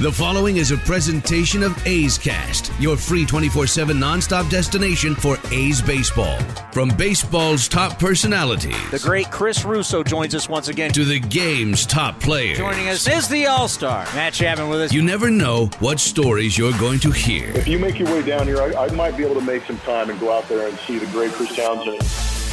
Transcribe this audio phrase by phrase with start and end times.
[0.00, 5.36] The following is a presentation of A's Cast, your free 24 7 nonstop destination for
[5.50, 6.38] A's baseball.
[6.70, 8.76] From baseball's top personalities.
[8.92, 10.92] The great Chris Russo joins us once again.
[10.92, 12.58] To the game's top players.
[12.58, 14.92] Joining us is the All Star, Matt Chapman with us.
[14.92, 17.48] You never know what stories you're going to hear.
[17.56, 19.78] If you make your way down here, I, I might be able to make some
[19.78, 22.00] time and go out there and see the great Chris Townsend.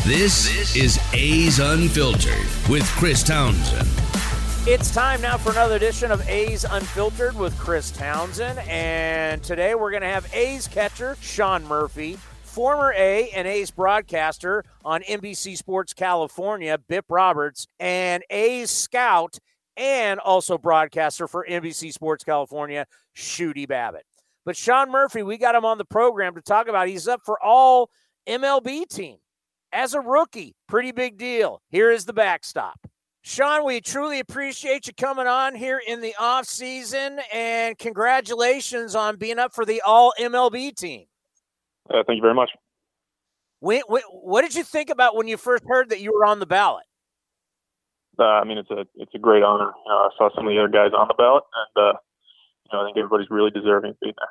[0.07, 3.87] This, this is A's Unfiltered with Chris Townsend.
[4.67, 8.57] It's time now for another edition of A's Unfiltered with Chris Townsend.
[8.67, 14.63] And today we're going to have A's catcher Sean Murphy, former A and A's broadcaster
[14.83, 19.37] on NBC Sports California, Bip Roberts, and A's scout
[19.77, 24.07] and also broadcaster for NBC Sports California, Shooty Babbitt.
[24.45, 26.87] But Sean Murphy, we got him on the program to talk about.
[26.87, 27.91] He's up for all
[28.27, 29.17] MLB team
[29.71, 30.55] as a rookie.
[30.67, 31.61] Pretty big deal.
[31.69, 32.79] Here is the backstop.
[33.27, 39.15] Sean, we truly appreciate you coming on here in the off season, and congratulations on
[39.15, 41.05] being up for the All MLB team.
[41.89, 42.51] Uh, thank you very much.
[43.61, 46.37] When, when, what did you think about when you first heard that you were on
[46.39, 46.85] the ballot?
[48.19, 49.71] Uh, I mean, it's a it's a great honor.
[49.85, 52.77] You know, I saw some of the other guys on the ballot, and uh, you
[52.77, 54.29] know, I think everybody's really deserving of being there.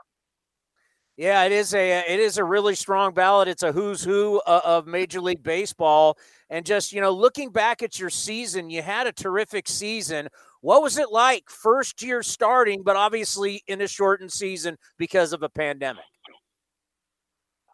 [1.16, 3.46] Yeah, it is a it is a really strong ballot.
[3.46, 6.18] It's a who's who uh, of Major League Baseball,
[6.50, 10.28] and just you know, looking back at your season, you had a terrific season.
[10.60, 15.44] What was it like first year starting, but obviously in a shortened season because of
[15.44, 16.04] a pandemic?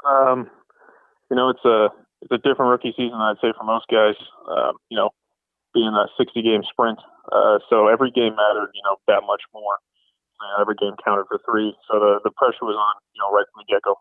[0.07, 0.51] Um,
[1.31, 1.89] you know, it's a
[2.21, 4.17] it's a different rookie season, I'd say, for most guys.
[4.51, 5.11] Um, you know,
[5.73, 6.99] being a 60 game sprint,
[7.33, 8.71] uh, so every game mattered.
[8.75, 9.79] You know, that much more
[10.61, 11.75] every game counted for three.
[11.91, 13.97] So the, the pressure was on, you know, right from the get go.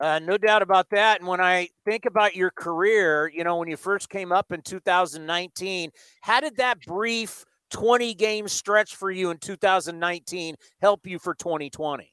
[0.00, 1.20] Uh, no doubt about that.
[1.20, 4.60] And when I think about your career, you know, when you first came up in
[4.62, 5.90] 2019,
[6.22, 12.12] how did that brief 20 game stretch for you in 2019 help you for 2020?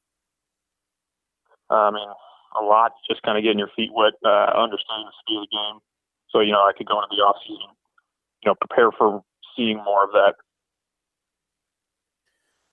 [1.70, 2.08] Uh, I mean,
[2.60, 5.56] a lot, just kind of getting your feet wet, uh, understanding the speed of the
[5.56, 5.80] game.
[6.30, 7.76] So, you know, I could go into the off season,
[8.44, 9.24] you know, prepare for
[9.56, 10.36] seeing more of that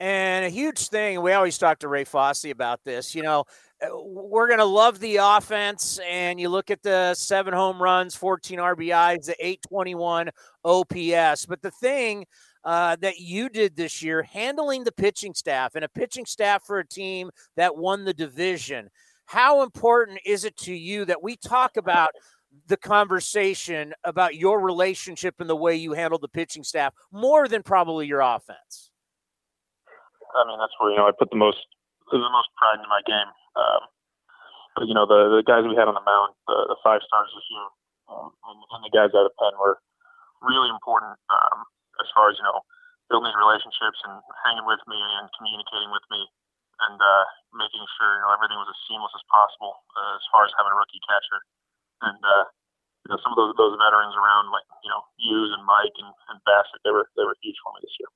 [0.00, 3.14] and a huge thing, we always talk to Ray Fosse about this.
[3.14, 3.44] You know,
[3.82, 5.98] uh, we're going to love the offense.
[6.08, 10.30] And you look at the seven home runs, 14 RBIs, the 821
[10.64, 11.46] OPS.
[11.46, 12.26] But the thing
[12.64, 16.78] uh, that you did this year, handling the pitching staff and a pitching staff for
[16.78, 18.90] a team that won the division,
[19.26, 22.10] how important is it to you that we talk about
[22.66, 27.62] the conversation about your relationship and the way you handle the pitching staff more than
[27.62, 28.87] probably your offense?
[30.36, 31.62] I mean, that's where you know I put the most
[32.10, 33.30] the most pride into my game.
[33.56, 33.82] Um,
[34.76, 37.32] but you know, the the guys we had on the mound, the, the five stars
[37.32, 37.68] this year,
[38.12, 39.80] um, and, and the guys out of pen were
[40.40, 41.66] really important um,
[41.98, 42.62] as far as you know
[43.10, 46.20] building relationships and hanging with me and communicating with me
[46.86, 47.24] and uh,
[47.56, 50.70] making sure you know everything was as seamless as possible uh, as far as having
[50.70, 51.40] a rookie catcher.
[51.98, 52.44] And uh,
[53.02, 56.12] you know some of those those veterans around like you know Hughes and Mike and,
[56.30, 58.10] and Bassitt, they were they were huge for me this year.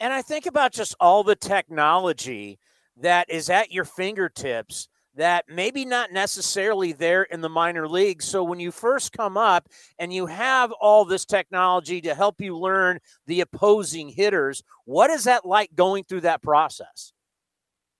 [0.00, 2.58] And I think about just all the technology
[2.96, 8.24] that is at your fingertips that maybe not necessarily there in the minor leagues.
[8.24, 9.68] So when you first come up
[9.98, 15.24] and you have all this technology to help you learn the opposing hitters, what is
[15.24, 17.12] that like going through that process?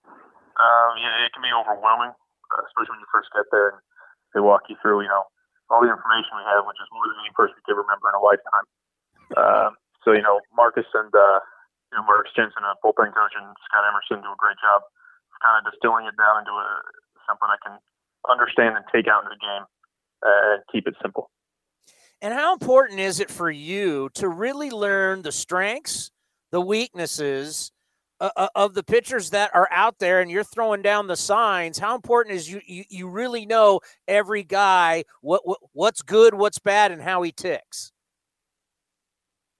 [0.05, 3.79] Um, yeah, it can be overwhelming, uh, especially when you first get there and
[4.33, 5.23] they walk you through, you know,
[5.69, 8.23] all the information we have, which is more than any person could remember in a
[8.23, 8.65] lifetime.
[9.35, 9.69] Uh,
[10.03, 11.39] so, you know, Marcus and uh,
[11.95, 15.37] you know, Marcus Jensen, a bullpen coach, and Scott Emerson do a great job of
[15.39, 16.67] kind of distilling it down into a
[17.23, 17.79] something I can
[18.29, 19.63] understand and take out into the game
[20.23, 21.31] and keep it simple.
[22.21, 26.11] And how important is it for you to really learn the strengths,
[26.51, 27.71] the weaknesses
[28.19, 31.77] uh, uh, of the pitchers that are out there, and you're throwing down the signs?
[31.77, 36.59] How important is you you, you really know every guy what, what what's good, what's
[36.59, 37.91] bad, and how he ticks?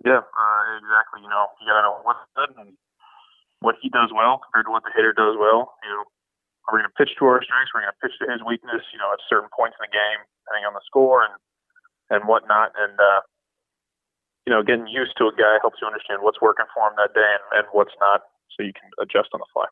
[0.06, 1.26] Yeah, uh, exactly.
[1.26, 2.78] You know, you gotta know what's good and
[3.60, 5.74] what he does well compared to what the hitter does well.
[5.82, 6.06] You know,
[6.70, 7.74] are we going to pitch to our strengths?
[7.74, 8.86] We're to pitch to his weakness.
[8.94, 11.34] You know, at certain points in the game, depending on the score and
[12.14, 12.78] and whatnot.
[12.78, 13.22] And uh,
[14.46, 17.14] you know, getting used to a guy helps you understand what's working for him that
[17.14, 18.22] day and, and what's not,
[18.54, 19.66] so you can adjust on the fly.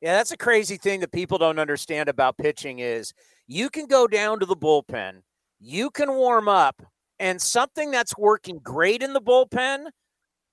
[0.00, 3.12] Yeah, that's a crazy thing that people don't understand about pitching is
[3.46, 5.22] you can go down to the bullpen,
[5.58, 6.82] you can warm up,
[7.20, 9.90] and something that's working great in the bullpen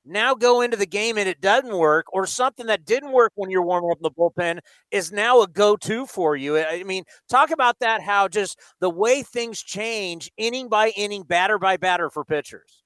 [0.05, 3.49] now go into the game and it doesn't work, or something that didn't work when
[3.49, 4.59] you're warming up in the bullpen
[4.91, 6.57] is now a go-to for you.
[6.57, 8.01] I mean, talk about that.
[8.01, 12.83] How just the way things change, inning by inning, batter by batter for pitchers.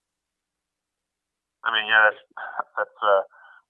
[1.64, 2.22] I mean, yeah, that's
[2.74, 3.22] that's uh,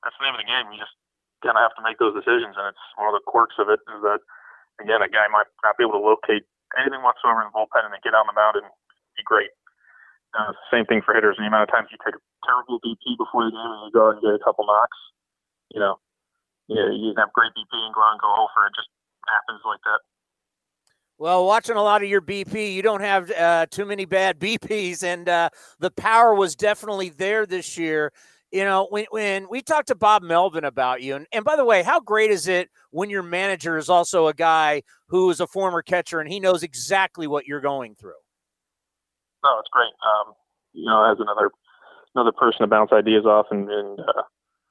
[0.04, 0.72] that's the name of the game.
[0.72, 0.96] You just
[1.44, 3.84] kind of have to make those decisions, and it's one of the quirks of it
[3.84, 4.24] is that
[4.80, 6.48] again, a guy might not be able to locate
[6.80, 8.72] anything whatsoever in the bullpen and then get on the mound and
[9.19, 9.52] be great.
[10.31, 11.36] Uh, same thing for hitters.
[11.38, 14.07] The amount of times you take a terrible BP before the game and you go
[14.07, 14.98] out and get a couple knocks,
[15.72, 16.00] you know,
[16.68, 18.68] yeah, you have great BP and go out and go over.
[18.68, 18.88] It just
[19.28, 20.00] happens like that.
[21.18, 25.04] Well, watching a lot of your BP, you don't have uh, too many bad BPs,
[25.04, 25.50] and uh,
[25.80, 28.12] the power was definitely there this year.
[28.51, 31.63] You know, when, when we talked to Bob Melvin about you, and, and by the
[31.63, 35.48] way, how great is it when your manager is also a guy who is a
[35.48, 38.20] former catcher and he knows exactly what you're going through?
[39.43, 39.93] No, it's great.
[40.05, 40.33] Um,
[40.73, 41.51] you know, as another
[42.15, 44.23] another person to bounce ideas off and, and uh,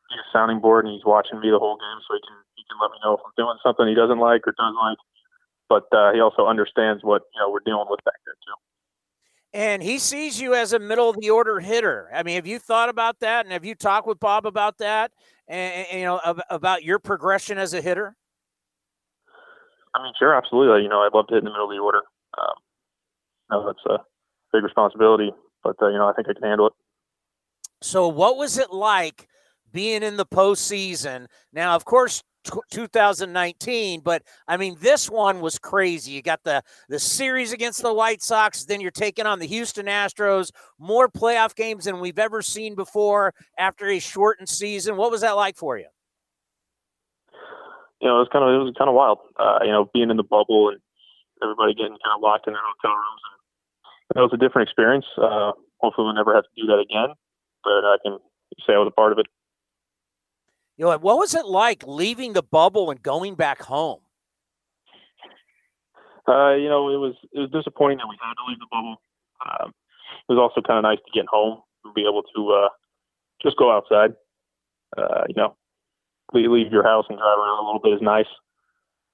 [0.09, 2.65] be a sounding board, and he's watching me the whole game, so he can he
[2.69, 4.99] can let me know if I'm doing something he doesn't like or does like.
[5.69, 8.59] But uh, he also understands what you know we're dealing with back there too.
[9.53, 12.09] And he sees you as a middle of the order hitter.
[12.15, 13.47] I mean, have you thought about that?
[13.47, 15.11] And have you talked with Bob about that?
[15.49, 18.15] And, and you know about your progression as a hitter.
[19.95, 20.85] I mean, sure, absolutely.
[20.85, 22.03] You know, I'd love to hit in the middle of the order.
[22.39, 22.55] Um,
[23.51, 23.99] no, that's a
[24.53, 25.33] big responsibility,
[25.63, 26.73] but uh, you know I think I can handle it.
[27.83, 29.29] So, what was it like
[29.73, 31.27] being in the postseason?
[31.53, 36.13] Now, of course, t- 2019, but I mean, this one was crazy.
[36.13, 39.87] You got the the series against the White Sox, then you're taking on the Houston
[39.87, 40.51] Astros.
[40.79, 44.97] More playoff games than we've ever seen before after a shortened season.
[44.97, 45.87] What was that like for you?
[48.01, 49.19] You know, it was kind of it was kind of wild.
[49.39, 50.81] Uh, you know, being in the bubble and
[51.43, 53.40] everybody getting kind of locked in their hotel rooms and
[54.17, 55.07] it was a different experience.
[55.17, 57.15] Uh, hopefully, we'll never have to do that again.
[57.63, 58.19] But I can
[58.67, 59.27] say I was a part of it.
[60.77, 64.01] You know, what was it like leaving the bubble and going back home?
[66.27, 68.97] Uh, you know, it was it was disappointing that we had to leave the bubble.
[69.45, 69.73] Um,
[70.29, 72.69] it was also kind of nice to get home and be able to uh,
[73.43, 74.13] just go outside.
[74.97, 75.57] Uh, you know,
[76.33, 78.31] leave, leave your house and drive around a little bit is nice.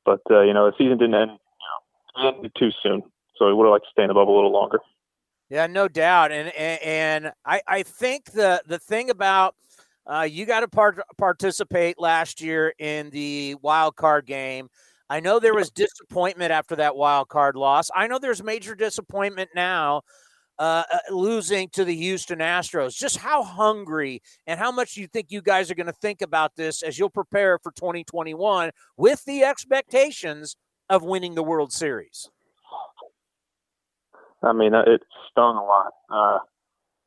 [0.05, 1.31] But uh, you know, the season didn't end.
[1.33, 3.03] You know, it ended too soon
[3.39, 4.81] so he would have liked to stay in the bubble a little longer.
[5.49, 6.33] Yeah, no doubt.
[6.33, 9.55] And and I I think the the thing about
[10.07, 14.69] uh, you got to part, participate last year in the wild card game.
[15.09, 17.91] I know there was disappointment after that wild card loss.
[17.95, 20.03] I know there's major disappointment now
[20.59, 22.97] uh, uh losing to the Houston Astros.
[22.97, 26.23] Just how hungry and how much do you think you guys are going to think
[26.23, 30.57] about this as you'll prepare for 2021 with the expectations
[30.89, 32.31] of winning the World Series?
[34.43, 35.93] I mean, uh, it stung a lot.
[36.11, 36.39] Uh,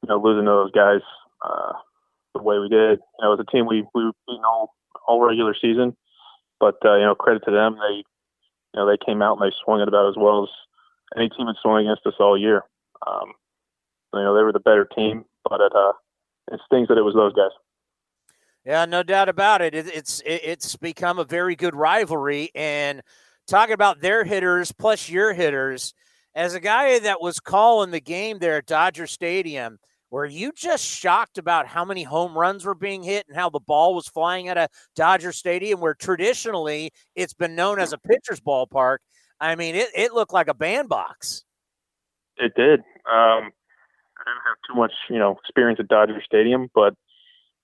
[0.01, 1.01] you know, losing to those guys
[1.43, 1.73] uh,
[2.33, 2.99] the way we did.
[3.19, 4.73] You know, as a team, we we beating all
[5.07, 5.95] all regular season,
[6.59, 7.75] but uh, you know, credit to them.
[7.75, 10.49] They, you know, they came out and they swung it about as well as
[11.17, 12.63] any team had swung against us all year.
[13.05, 13.33] Um,
[14.13, 15.93] you know, they were the better team, but it uh,
[16.51, 17.51] it stings that it was those guys.
[18.65, 19.73] Yeah, no doubt about it.
[19.73, 23.01] it it's it, it's become a very good rivalry, and
[23.47, 25.93] talking about their hitters plus your hitters
[26.35, 29.79] as a guy that was calling the game there at Dodger Stadium,
[30.11, 33.59] were you just shocked about how many home runs were being hit and how the
[33.59, 38.39] ball was flying at a Dodger Stadium where traditionally it's been known as a pitcher's
[38.39, 38.97] ballpark?
[39.39, 41.43] I mean, it, it looked like a bandbox.
[42.37, 42.79] It did.
[42.79, 43.51] Um,
[44.17, 46.95] I didn't have too much, you know, experience at Dodger Stadium, but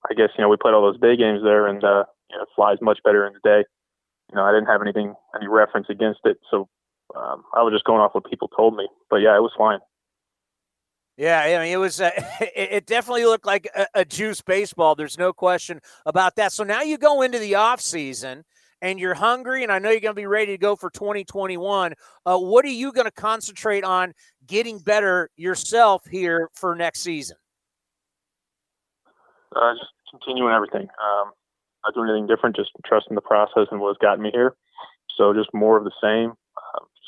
[0.08, 2.42] I guess you know we played all those day games there, and uh, you know,
[2.42, 3.64] it flies much better in the day.
[4.30, 6.68] You know, I didn't have anything, any reference against it, so
[7.14, 8.88] um, I was just going off what people told me.
[9.10, 9.78] But yeah, it was fine.
[11.16, 12.00] Yeah, I mean, it was.
[12.00, 12.10] Uh,
[12.40, 14.94] it definitely looked like a, a, juice baseball.
[14.94, 16.52] There's no question about that.
[16.52, 18.44] So now you go into the off season
[18.82, 21.94] and you're hungry, and I know you're going to be ready to go for 2021.
[22.26, 24.12] Uh, what are you going to concentrate on
[24.46, 27.36] getting better yourself here for next season?
[29.54, 30.82] Uh, just continuing everything.
[30.82, 31.32] Um,
[31.84, 32.56] not doing anything different.
[32.56, 34.54] Just trusting the process and what's gotten me here.
[35.16, 36.34] So just more of the same.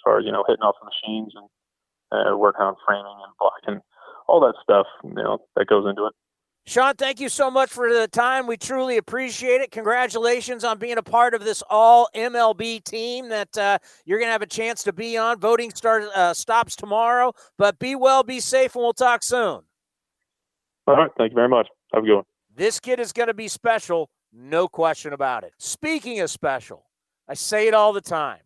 [0.08, 3.82] Far you know hitting off the machines and uh, working on framing and blocking,
[4.26, 4.86] all that stuff.
[5.04, 6.14] You know that goes into it.
[6.66, 8.46] Sean, thank you so much for the time.
[8.46, 9.70] We truly appreciate it.
[9.70, 14.32] Congratulations on being a part of this all MLB team that uh, you're going to
[14.32, 15.40] have a chance to be on.
[15.40, 19.62] Voting start, uh, stops tomorrow, but be well, be safe, and we'll talk soon.
[20.86, 21.10] All right.
[21.16, 21.68] Thank you very much.
[21.94, 22.24] Have a good one.
[22.54, 25.52] This kid is going to be special, no question about it.
[25.58, 26.84] Speaking of special,
[27.26, 28.40] I say it all the time.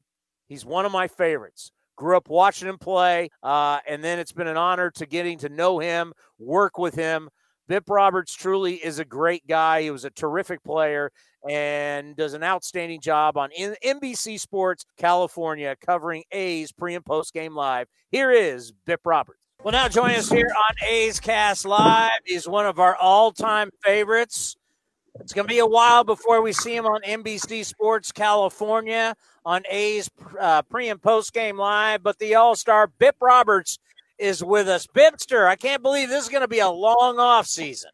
[0.52, 1.72] He's one of my favorites.
[1.96, 5.48] Grew up watching him play, uh, and then it's been an honor to getting to
[5.48, 7.30] know him, work with him.
[7.68, 9.80] Bip Roberts truly is a great guy.
[9.80, 11.10] He was a terrific player
[11.48, 13.48] and does an outstanding job on
[13.82, 17.86] NBC Sports California covering A's pre and post game live.
[18.10, 19.40] Here is Bip Roberts.
[19.64, 22.10] Well, now join us here on A's Cast Live.
[22.26, 24.54] He's one of our all time favorites.
[25.18, 29.62] It's going to be a while before we see him on NBC Sports California on
[29.68, 33.78] A's uh, pre and post game live, but the All Star Bip Roberts
[34.18, 34.86] is with us.
[34.86, 37.90] Bipster, I can't believe this is going to be a long off season.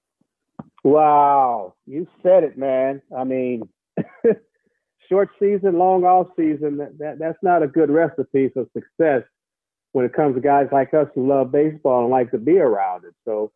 [0.85, 3.02] Wow, you said it, man.
[3.17, 3.69] I mean,
[5.09, 6.78] short season, long off season.
[6.78, 9.23] That, that that's not a good recipe for success
[9.93, 13.05] when it comes to guys like us who love baseball and like to be around
[13.05, 13.14] it.
[13.25, 13.50] So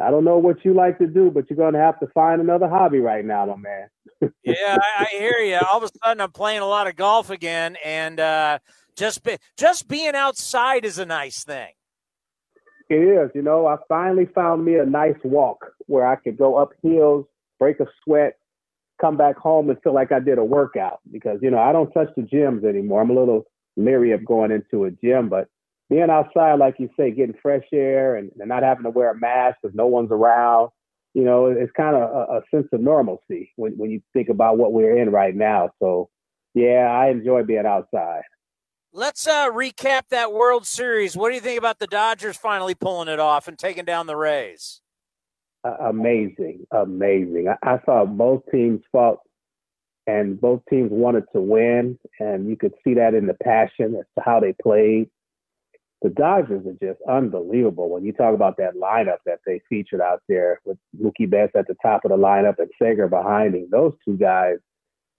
[0.00, 2.40] I don't know what you like to do, but you're going to have to find
[2.40, 3.88] another hobby right now, my man.
[4.44, 5.58] yeah, I, I, hear you.
[5.70, 8.58] All of a sudden, I'm playing a lot of golf again, and uh,
[8.96, 11.72] just be, just being outside is a nice thing.
[12.88, 13.30] It is.
[13.34, 17.26] You know, I finally found me a nice walk where I could go up hills,
[17.58, 18.38] break a sweat,
[19.00, 21.90] come back home and feel like I did a workout because, you know, I don't
[21.92, 23.00] touch the gyms anymore.
[23.00, 25.48] I'm a little leery of going into a gym, but
[25.90, 29.18] being outside, like you say, getting fresh air and, and not having to wear a
[29.18, 30.70] mask because no one's around,
[31.14, 34.56] you know, it's kind of a, a, sense of normalcy when, when you think about
[34.56, 35.70] what we're in right now.
[35.80, 36.08] So,
[36.54, 38.22] yeah, I enjoy being outside.
[38.92, 41.16] Let's uh, recap that World Series.
[41.16, 44.16] What do you think about the Dodgers finally pulling it off and taking down the
[44.16, 44.80] Rays?
[45.64, 47.48] Uh, amazing, amazing.
[47.48, 49.18] I, I thought both teams fought
[50.06, 54.06] and both teams wanted to win, and you could see that in the passion as
[54.16, 55.10] to how they played
[56.02, 60.22] the Dodgers are just unbelievable when you talk about that lineup that they featured out
[60.28, 63.68] there with Mookie Betts at the top of the lineup and Seager behind him.
[63.70, 64.56] Those two guys,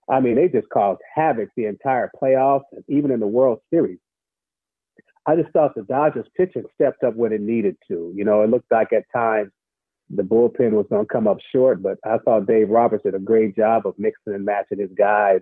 [0.09, 3.99] I mean, they just caused havoc the entire playoffs and even in the World Series.
[5.27, 8.11] I just thought the Dodgers pitching stepped up when it needed to.
[8.15, 9.51] You know, it looked like at times
[10.09, 13.19] the bullpen was going to come up short, but I thought Dave Roberts did a
[13.19, 15.41] great job of mixing and matching his guys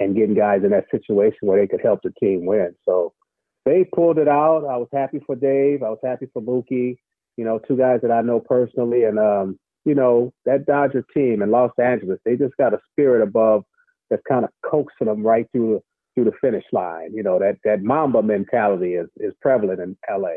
[0.00, 2.74] and getting guys in that situation where they could help the team win.
[2.84, 3.14] So
[3.64, 4.64] they pulled it out.
[4.64, 5.82] I was happy for Dave.
[5.82, 6.96] I was happy for Mookie.
[7.36, 11.42] You know, two guys that I know personally, and um, you know that Dodger team
[11.42, 12.18] in Los Angeles.
[12.24, 13.64] They just got a spirit above
[14.10, 15.82] that's kind of coaxing them right through
[16.14, 17.14] through the finish line.
[17.14, 20.36] You know that that Mamba mentality is is prevalent in L.A.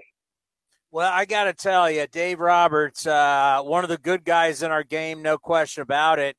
[0.92, 4.72] Well, I got to tell you, Dave Roberts, uh, one of the good guys in
[4.72, 6.38] our game, no question about it.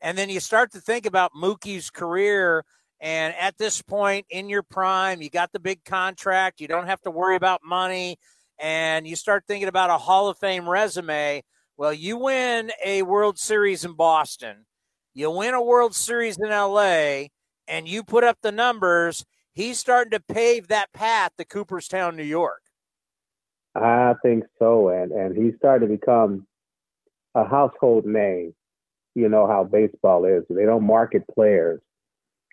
[0.00, 2.64] And then you start to think about Mookie's career
[3.00, 7.00] and at this point in your prime, you got the big contract, you don't have
[7.02, 8.18] to worry about money,
[8.58, 11.42] and you start thinking about a Hall of Fame resume.
[11.76, 14.64] Well, you win a World Series in Boston,
[15.14, 17.26] you win a World Series in LA,
[17.68, 19.24] and you put up the numbers.
[19.52, 22.62] He's starting to pave that path to Cooperstown, New York.
[23.74, 26.46] I think so, and and he's starting to become
[27.34, 28.54] a household name.
[29.14, 31.80] You know how baseball is; they don't market players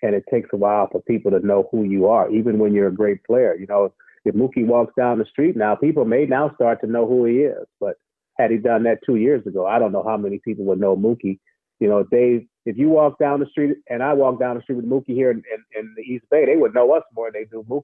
[0.02, 2.88] and it takes a while for people to know who you are, even when you're
[2.88, 3.54] a great player.
[3.54, 3.92] You know,
[4.24, 7.40] if Mookie walks down the street now, people may now start to know who he
[7.40, 7.66] is.
[7.80, 7.96] But
[8.38, 10.96] had he done that two years ago, I don't know how many people would know
[10.96, 11.38] Mookie.
[11.80, 14.76] You know, they if you walk down the street and I walk down the street
[14.76, 17.42] with Mookie here in, in, in the East Bay, they would know us more than
[17.42, 17.82] they do Mookie.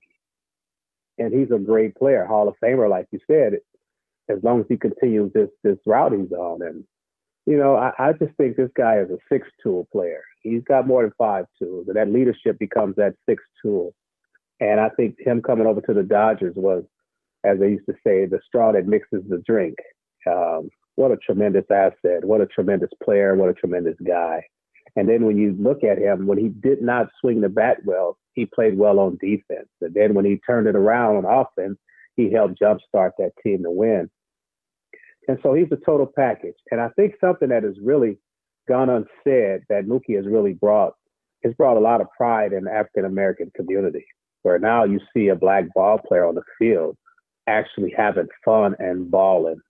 [1.19, 3.55] And he's a great player, Hall of Famer, like you said.
[4.29, 6.85] As long as he continues this this route he's on, and
[7.51, 10.23] you know, I, I just think this guy is a six tool player.
[10.41, 13.93] He's got more than five tools, and that leadership becomes that sixth tool.
[14.61, 16.85] And I think him coming over to the Dodgers was,
[17.43, 19.75] as they used to say, the straw that mixes the drink.
[20.31, 22.25] Um, what a tremendous asset!
[22.25, 23.35] What a tremendous player!
[23.35, 24.45] What a tremendous guy!
[24.95, 28.17] And then when you look at him, when he did not swing the bat well,
[28.35, 29.69] he played well on defense.
[29.81, 31.79] And then when he turned it around on offense,
[32.15, 34.09] he helped jumpstart that team to win.
[35.29, 36.57] And so he's a total package.
[36.71, 38.19] And I think something that has really
[38.69, 40.95] gone unsaid that Mookie has really brought
[41.45, 44.05] has brought a lot of pride in the African American community,
[44.43, 46.97] where now you see a black ball player on the field
[47.47, 49.61] actually having fun and balling.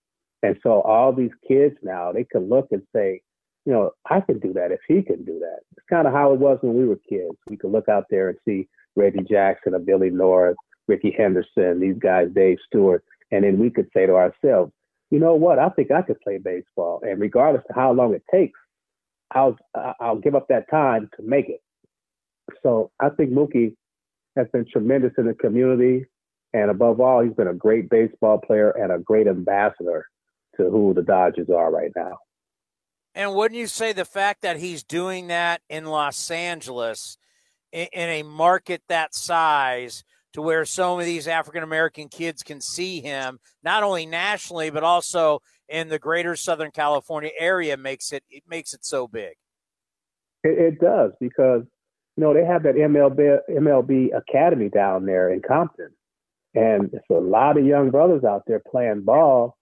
[0.43, 3.21] And so all these kids now, they can look and say,
[3.67, 5.59] you know, I can do that if he can do that.
[5.77, 7.37] It's kind of how it was when we were kids.
[7.49, 10.57] We could look out there and see Reggie Jackson or Billy North,
[10.89, 14.73] Rickey Henderson, these guys, Dave Stewart, and then we could say to ourselves,
[15.11, 15.59] you know what?
[15.59, 18.59] I think I could play baseball, and regardless of how long it takes,
[19.33, 19.57] I'll
[20.01, 21.61] I'll give up that time to make it.
[22.63, 23.75] So I think Mookie
[24.37, 26.07] has been tremendous in the community,
[26.53, 30.07] and above all, he's been a great baseball player and a great ambassador
[30.57, 32.19] to who the Dodgers are right now.
[33.15, 37.19] And wouldn't you say the fact that he's doing that in Los Angeles,
[37.73, 42.61] in, in a market that size, to where some of these African American kids can
[42.61, 48.25] see him, not only nationally but also in the greater Southern California area, makes it
[48.31, 49.35] it makes it so big.
[50.43, 51.63] It, it does because
[52.17, 55.91] you know they have that MLB MLB academy down there in Compton,
[56.55, 59.57] and it's a lot of young brothers out there playing ball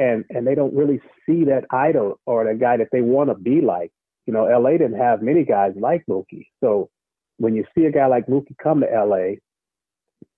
[0.00, 3.34] and and they don't really see that idol or the guy that they want to
[3.34, 3.92] be like.
[4.26, 6.46] You know, LA didn't have many guys like Mookie.
[6.62, 6.90] So
[7.36, 9.36] when you see a guy like Mookie come to LA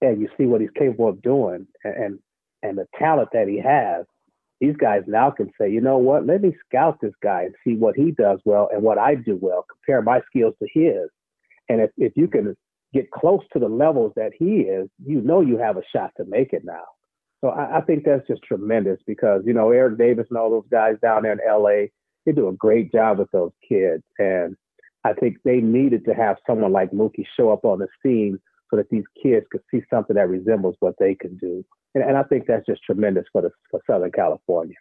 [0.01, 2.19] and you see what he's capable of doing and and,
[2.63, 4.07] and the talent that he has,
[4.61, 7.75] these guys now can say, you know what, let me scout this guy and see
[7.75, 11.09] what he does well and what I do well, compare my skills to his.
[11.69, 12.57] And if, if you can
[12.95, 16.25] get close to the levels that he is, you know you have a shot to
[16.27, 16.85] make it now.
[17.41, 20.69] So I, I, think that's just tremendous because, you know, Eric Davis and all those
[20.71, 21.87] guys down there in LA,
[22.25, 24.05] they do a great job with those kids.
[24.21, 24.57] And
[25.05, 28.39] I think they needed to have someone like Mookie show up on the scene
[28.73, 31.65] so that these kids could see something that resembles what they can do.
[31.95, 34.77] And, and I think that's just tremendous for the for Southern California.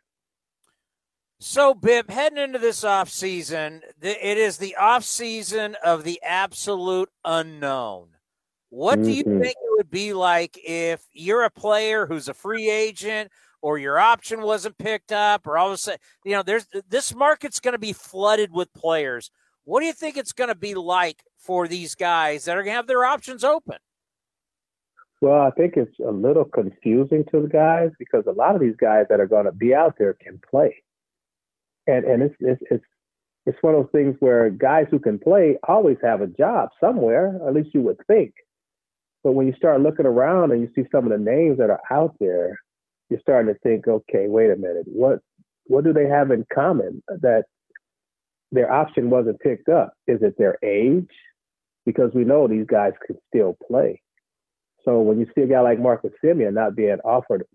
[1.40, 7.10] So, Bip, heading into this off season, it is the off season of the absolute
[7.26, 8.10] unknown.
[8.70, 9.42] What do you mm-hmm.
[9.42, 13.32] think it would be like if you're a player who's a free agent
[13.62, 17.14] or your option wasn't picked up or all of a sudden, you know, there's this
[17.14, 19.32] market's going to be flooded with players.
[19.64, 22.74] What do you think it's going to be like for these guys that are going
[22.74, 23.78] to have their options open?
[25.22, 28.76] Well, I think it's a little confusing to the guys because a lot of these
[28.76, 30.84] guys that are going to be out there can play,
[31.86, 32.86] and and it's it's it's
[33.46, 37.40] it's one of those things where guys who can play always have a job somewhere.
[37.48, 38.34] At least you would think.
[39.24, 41.82] But when you start looking around and you see some of the names that are
[41.92, 42.58] out there,
[43.10, 45.20] you're starting to think, okay, wait a minute, what
[45.66, 47.44] what do they have in common that
[48.52, 49.94] their option wasn't picked up?
[50.08, 51.10] Is it their age?
[51.86, 54.02] Because we know these guys can still play.
[54.84, 57.46] So when you see a guy like Marcus Semien not being offered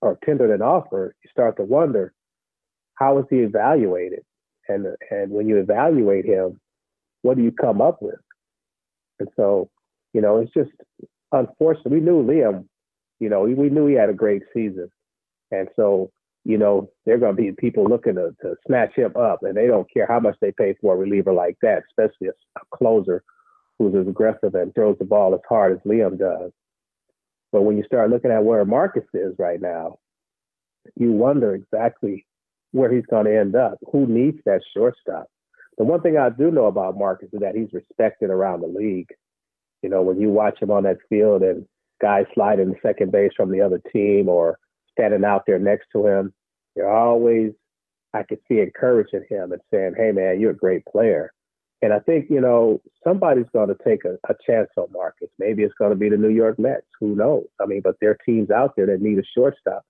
[0.00, 2.12] or tendered an offer, you start to wonder,
[2.94, 4.24] how is he evaluated?
[4.68, 6.60] And and when you evaluate him,
[7.22, 8.20] what do you come up with?
[9.18, 9.70] And so
[10.12, 10.70] you know, it's just
[11.32, 11.90] unfortunate.
[11.90, 12.64] We knew Liam,
[13.20, 14.90] you know, we knew he had a great season.
[15.50, 16.10] And so,
[16.48, 19.66] you know, they're going to be people looking to, to snatch him up, and they
[19.66, 23.22] don't care how much they pay for a reliever like that, especially a, a closer
[23.78, 26.50] who's as aggressive and throws the ball as hard as Liam does.
[27.52, 29.98] But when you start looking at where Marcus is right now,
[30.96, 32.24] you wonder exactly
[32.72, 33.76] where he's going to end up.
[33.92, 35.26] Who needs that shortstop?
[35.76, 39.10] The one thing I do know about Marcus is that he's respected around the league.
[39.82, 41.66] You know, when you watch him on that field and
[42.00, 44.58] guys sliding second base from the other team or
[44.90, 46.32] standing out there next to him,
[46.78, 47.52] you're always,
[48.14, 51.32] I could see encouraging him and saying, hey, man, you're a great player.
[51.82, 55.28] And I think, you know, somebody's going to take a, a chance on Marcus.
[55.38, 56.86] Maybe it's going to be the New York Mets.
[57.00, 57.46] Who knows?
[57.60, 59.82] I mean, but there are teams out there that need a shortstop.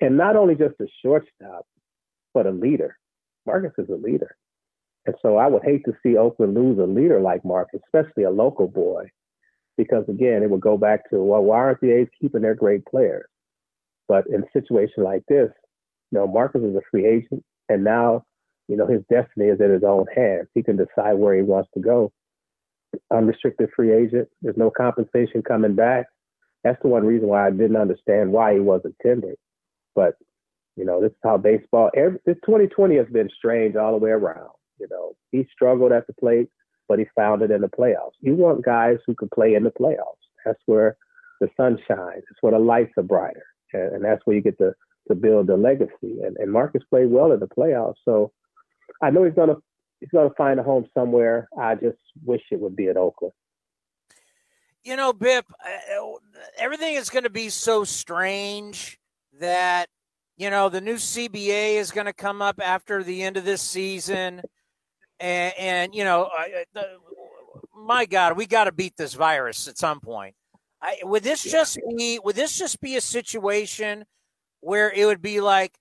[0.00, 1.66] And not only just a shortstop,
[2.32, 2.96] but a leader.
[3.46, 4.36] Marcus is a leader.
[5.06, 8.30] And so I would hate to see Oakland lose a leader like Marcus, especially a
[8.30, 9.10] local boy
[9.76, 12.84] because again, it would go back to well, why aren't the A's keeping their great
[12.86, 13.26] players?
[14.08, 15.50] But in a situation like this,
[16.10, 18.24] you know, Marcus is a free agent, and now,
[18.68, 20.48] you know, his destiny is in his own hands.
[20.54, 22.12] He can decide where he wants to go.
[23.12, 24.28] Unrestricted free agent.
[24.42, 26.06] There's no compensation coming back.
[26.64, 29.36] That's the one reason why I didn't understand why he wasn't tendered.
[29.94, 30.14] But
[30.76, 31.90] you know, this is how baseball.
[31.96, 34.50] Every, this 2020 has been strange all the way around.
[34.78, 36.48] You know, he struggled at the plate
[36.88, 38.12] but he found it in the playoffs.
[38.20, 40.22] You want guys who can play in the playoffs.
[40.44, 40.96] That's where
[41.40, 42.22] the sun shines.
[42.30, 44.72] It's where the lights are brighter, and, and that's where you get to
[45.08, 46.20] to build a legacy.
[46.22, 48.32] And, and Marcus played well in the playoffs, so
[49.02, 49.56] I know he's gonna
[50.00, 51.48] he's gonna find a home somewhere.
[51.58, 53.34] I just wish it would be at Oakland.
[54.84, 56.00] You know, Bip, uh,
[56.56, 58.98] everything is going to be so strange
[59.40, 59.88] that
[60.36, 63.62] you know the new CBA is going to come up after the end of this
[63.62, 64.42] season
[65.20, 66.28] and, and you know,
[66.76, 66.80] uh,
[67.74, 70.34] my God, we got to beat this virus at some point.
[70.82, 72.20] I, would this just be?
[72.22, 74.04] Would this just be a situation
[74.66, 75.78] where it would be like,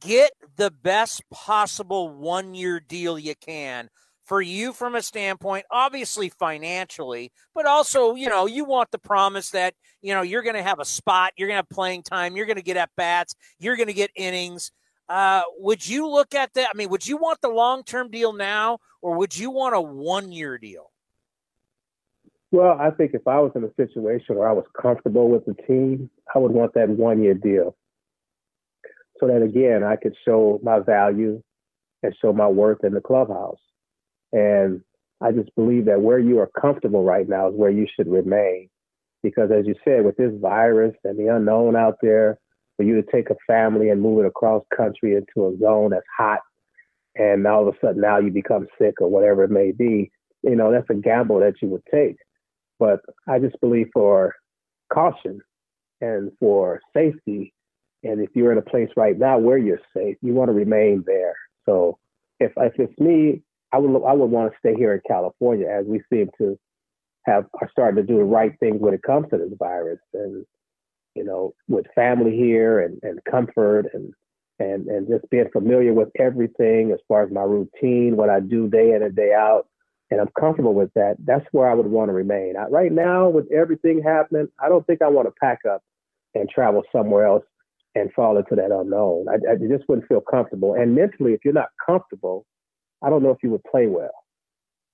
[0.00, 3.90] get the best possible one year deal you can
[4.24, 9.50] for you from a standpoint, obviously financially, but also, you know, you want the promise
[9.50, 12.36] that, you know, you're going to have a spot, you're going to have playing time,
[12.36, 14.70] you're going to get at bats, you're going to get innings.
[15.08, 16.68] Uh, would you look at that?
[16.72, 19.80] I mean, would you want the long term deal now, or would you want a
[19.80, 20.92] one year deal?
[22.52, 25.54] Well, I think if I was in a situation where I was comfortable with the
[25.54, 27.74] team, I would want that one year deal.
[29.20, 31.42] So that again I could show my value
[32.02, 33.60] and show my worth in the clubhouse.
[34.32, 34.82] And
[35.20, 38.68] I just believe that where you are comfortable right now is where you should remain.
[39.22, 42.38] Because as you said, with this virus and the unknown out there,
[42.78, 46.06] for you to take a family and move it across country into a zone that's
[46.16, 46.38] hot
[47.16, 50.10] and all of a sudden now you become sick or whatever it may be,
[50.42, 52.16] you know, that's a gamble that you would take.
[52.78, 54.32] But I just believe for
[54.92, 55.40] caution
[56.00, 57.52] and for safety,
[58.04, 61.02] and if you're in a place right now where you're safe, you want to remain
[61.06, 61.34] there.
[61.66, 61.98] So
[62.40, 65.86] if if it's me, I would I would want to stay here in California as
[65.86, 66.58] we seem to
[67.26, 70.46] have are starting to do the right things when it comes to this virus and
[71.14, 74.12] you know with family here and, and comfort and
[74.58, 78.68] and and just being familiar with everything as far as my routine, what I do
[78.68, 79.66] day in and day out,
[80.10, 81.16] and I'm comfortable with that.
[81.24, 82.56] That's where I would want to remain.
[82.56, 85.82] I, right now, with everything happening, I don't think I want to pack up
[86.34, 87.44] and travel somewhere else
[87.98, 89.26] and fall into that unknown.
[89.28, 90.74] I, I just wouldn't feel comfortable.
[90.74, 92.44] And mentally, if you're not comfortable,
[93.02, 94.10] I don't know if you would play well.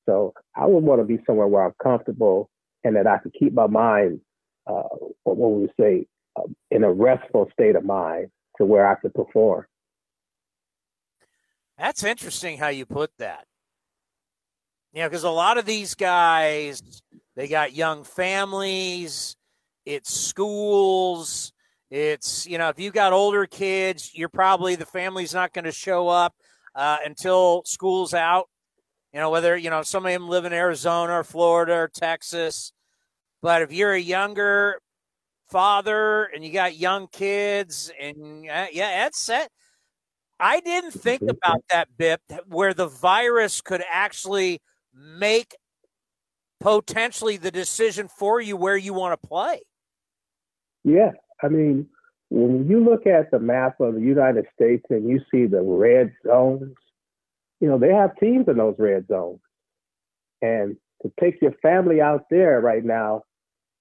[0.07, 2.51] So I would want to be somewhere where I'm comfortable
[2.85, 4.21] and that I can keep my mind,
[4.67, 4.83] uh,
[5.23, 9.15] what would we say, uh, in a restful state of mind to where I could
[9.15, 9.67] perform.
[11.79, 13.47] That's interesting how you put that.
[14.93, 17.03] Yeah, because a lot of these guys,
[17.35, 19.35] they got young families,
[19.85, 21.53] it's schools,
[21.91, 25.73] it's, you know, if you've got older kids, you're probably the family's not going to
[25.73, 26.35] show up
[26.75, 28.49] uh, until school's out.
[29.13, 32.73] You know, whether, you know, some of them live in Arizona or Florida or Texas.
[33.43, 34.81] But if you're a younger
[35.51, 39.49] father and you got young kids and uh, yeah, that's it.
[40.41, 44.61] I didn't think about that bit where the virus could actually
[44.93, 45.55] make
[46.59, 49.61] potentially the decision for you where you want to play.
[50.83, 51.13] Yeah,
[51.45, 51.87] I mean,
[52.31, 56.13] when you look at the map of the United States and you see the red
[56.27, 56.75] zones,
[57.61, 59.41] you know, they have teams in those red zones.
[60.43, 63.23] And to take your family out there right now,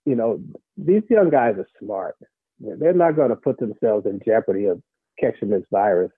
[0.05, 0.41] you know,
[0.77, 2.15] these young guys are smart.
[2.59, 4.81] They're not going to put themselves in jeopardy of
[5.19, 6.11] catching this virus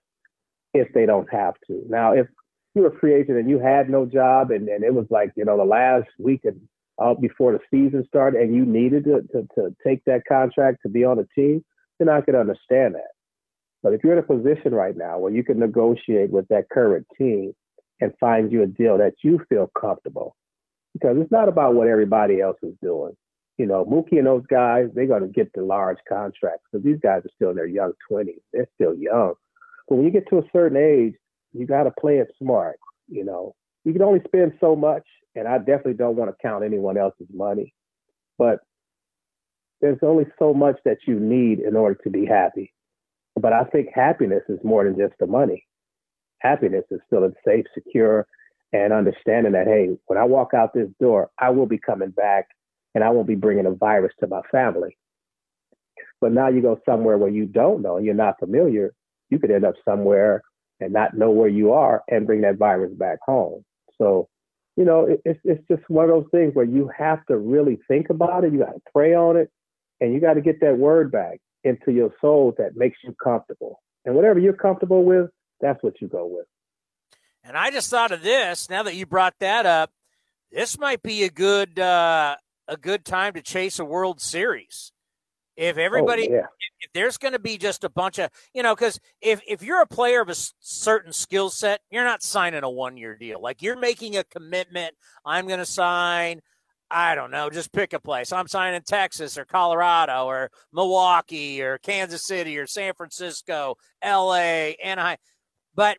[0.74, 1.82] if they don't have to.
[1.88, 2.26] Now, if
[2.74, 5.32] you were a free agent and you had no job and, and it was like,
[5.36, 6.60] you know, the last week and
[7.20, 11.04] before the season started and you needed to, to, to take that contract to be
[11.04, 11.64] on a team,
[11.98, 13.12] then I could understand that.
[13.82, 17.06] But if you're in a position right now where you can negotiate with that current
[17.16, 17.52] team
[18.00, 20.34] and find you a deal that you feel comfortable,
[20.92, 23.14] because it's not about what everybody else is doing
[23.58, 26.98] you know, Mookie and those guys, they're going to get the large contracts because these
[27.02, 28.40] guys are still in their young 20s.
[28.52, 29.34] They're still young.
[29.88, 31.14] But when you get to a certain age,
[31.52, 32.78] you got to play it smart.
[33.08, 33.54] You know,
[33.86, 35.04] you can only spend so much,
[35.36, 37.72] and I definitely don't want to count anyone else's money.
[38.36, 38.58] But
[39.80, 42.74] there's only so much that you need in order to be happy.
[43.40, 45.64] But I think happiness is more than just the money.
[46.40, 48.26] Happiness is feeling safe, secure,
[48.72, 52.48] and understanding that, hey, when I walk out this door, I will be coming back
[52.96, 54.98] and I won't be bringing a virus to my family.
[56.20, 58.94] But now you go somewhere where you don't know, and you're not familiar,
[59.30, 60.42] you could end up somewhere
[60.80, 63.64] and not know where you are and bring that virus back home.
[64.00, 64.28] So,
[64.76, 67.78] you know, it, it's it's just one of those things where you have to really
[67.88, 68.52] think about it.
[68.52, 69.50] You got to pray on it,
[70.00, 73.80] and you got to get that word back into your soul that makes you comfortable.
[74.04, 75.30] And whatever you're comfortable with,
[75.60, 76.46] that's what you go with.
[77.42, 79.90] And I just thought of this now that you brought that up.
[80.50, 82.36] This might be a good uh,
[82.68, 84.92] a good time to chase a World Series.
[85.56, 86.46] If everybody, oh, yeah.
[86.80, 89.82] If, there's going to be just a bunch of, you know, because if if you're
[89.82, 93.40] a player of a certain skill set, you're not signing a one year deal.
[93.40, 94.94] Like you're making a commitment.
[95.24, 96.40] I'm going to sign.
[96.90, 97.50] I don't know.
[97.50, 98.32] Just pick a place.
[98.32, 105.18] I'm signing Texas or Colorado or Milwaukee or Kansas City or San Francisco, L.A., Anaheim.
[105.74, 105.98] But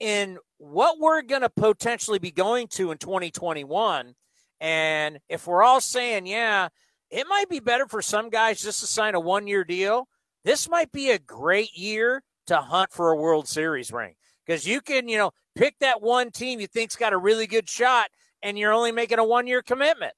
[0.00, 4.14] in what we're going to potentially be going to in 2021
[4.62, 6.68] and if we're all saying, yeah,
[7.10, 10.06] it might be better for some guys just to sign a one year deal,
[10.44, 14.14] this might be a great year to hunt for a World Series ring
[14.46, 17.68] because you can, you know, pick that one team you think's got a really good
[17.68, 18.08] shot
[18.42, 20.12] and you're only making a one year commitment.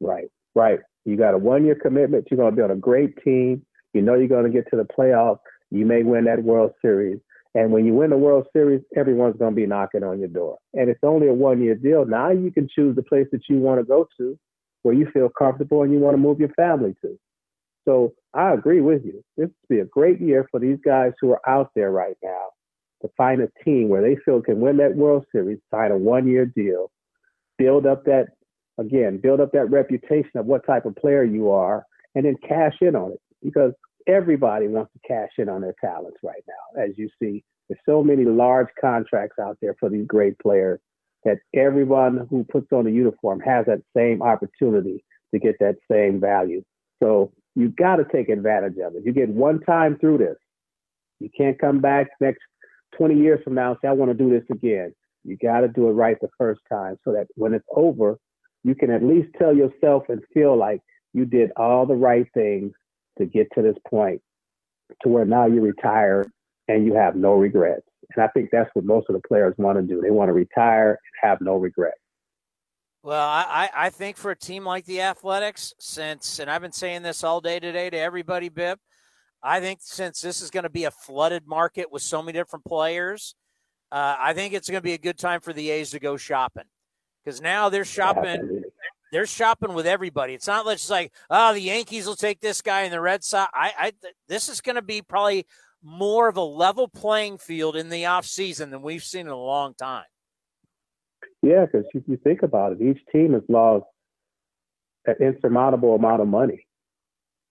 [0.00, 0.80] Right, right.
[1.04, 2.28] You got a one year commitment.
[2.30, 3.64] You're going to be on a great team.
[3.92, 5.40] You know you're going to get to the playoffs.
[5.70, 7.18] You may win that World Series.
[7.54, 10.58] And when you win the World Series, everyone's going to be knocking on your door.
[10.74, 12.04] And it's only a one year deal.
[12.04, 14.38] Now you can choose the place that you want to go to
[14.82, 17.18] where you feel comfortable and you want to move your family to.
[17.86, 19.22] So I agree with you.
[19.36, 22.46] This would be a great year for these guys who are out there right now
[23.02, 26.28] to find a team where they feel can win that World Series, sign a one
[26.28, 26.90] year deal,
[27.58, 28.28] build up that,
[28.78, 32.74] again, build up that reputation of what type of player you are, and then cash
[32.80, 33.20] in on it.
[33.42, 33.72] Because
[34.06, 36.82] everybody wants to cash in on their talents right now.
[36.82, 40.80] As you see, there's so many large contracts out there for these great players
[41.24, 46.20] that everyone who puts on a uniform has that same opportunity to get that same
[46.20, 46.62] value.
[47.02, 49.02] So you've got to take advantage of it.
[49.04, 50.36] You get one time through this.
[51.20, 52.40] You can't come back next
[52.96, 54.94] 20 years from now and say, I want to do this again.
[55.24, 58.18] You got to do it right the first time so that when it's over,
[58.64, 60.80] you can at least tell yourself and feel like
[61.12, 62.72] you did all the right things
[63.18, 64.20] to get to this point
[65.02, 66.24] to where now you retire
[66.68, 67.86] and you have no regrets.
[68.14, 70.00] And I think that's what most of the players want to do.
[70.00, 71.99] They want to retire and have no regrets.
[73.02, 77.02] Well, I, I think for a team like the Athletics, since, and I've been saying
[77.02, 78.78] this all day today to everybody, Bip,
[79.42, 82.66] I think since this is going to be a flooded market with so many different
[82.66, 83.34] players,
[83.90, 86.18] uh, I think it's going to be a good time for the A's to go
[86.18, 86.64] shopping
[87.24, 88.64] because now they're shopping.
[89.12, 90.34] They're shopping with everybody.
[90.34, 93.50] It's not just like, oh, the Yankees will take this guy and the Red Sox.
[93.52, 93.92] I, I
[94.28, 95.46] this is going to be probably
[95.82, 99.36] more of a level playing field in the off season than we've seen in a
[99.36, 100.04] long time.
[101.42, 103.86] Yeah, because if you think about it, each team has lost
[105.06, 106.66] an insurmountable amount of money.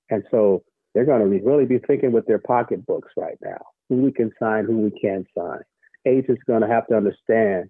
[0.10, 4.12] And so they're going to really be thinking with their pocketbooks right now who we
[4.12, 5.62] can sign, who we can't sign.
[6.06, 7.70] Agents are going to have to understand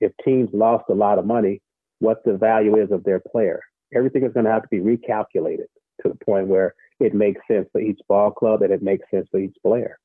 [0.00, 1.60] if teams lost a lot of money,
[2.00, 3.60] what the value is of their player.
[3.94, 5.66] Everything is going to have to be recalculated
[6.02, 9.26] to the point where it makes sense for each ball club and it makes sense
[9.30, 9.98] for each player.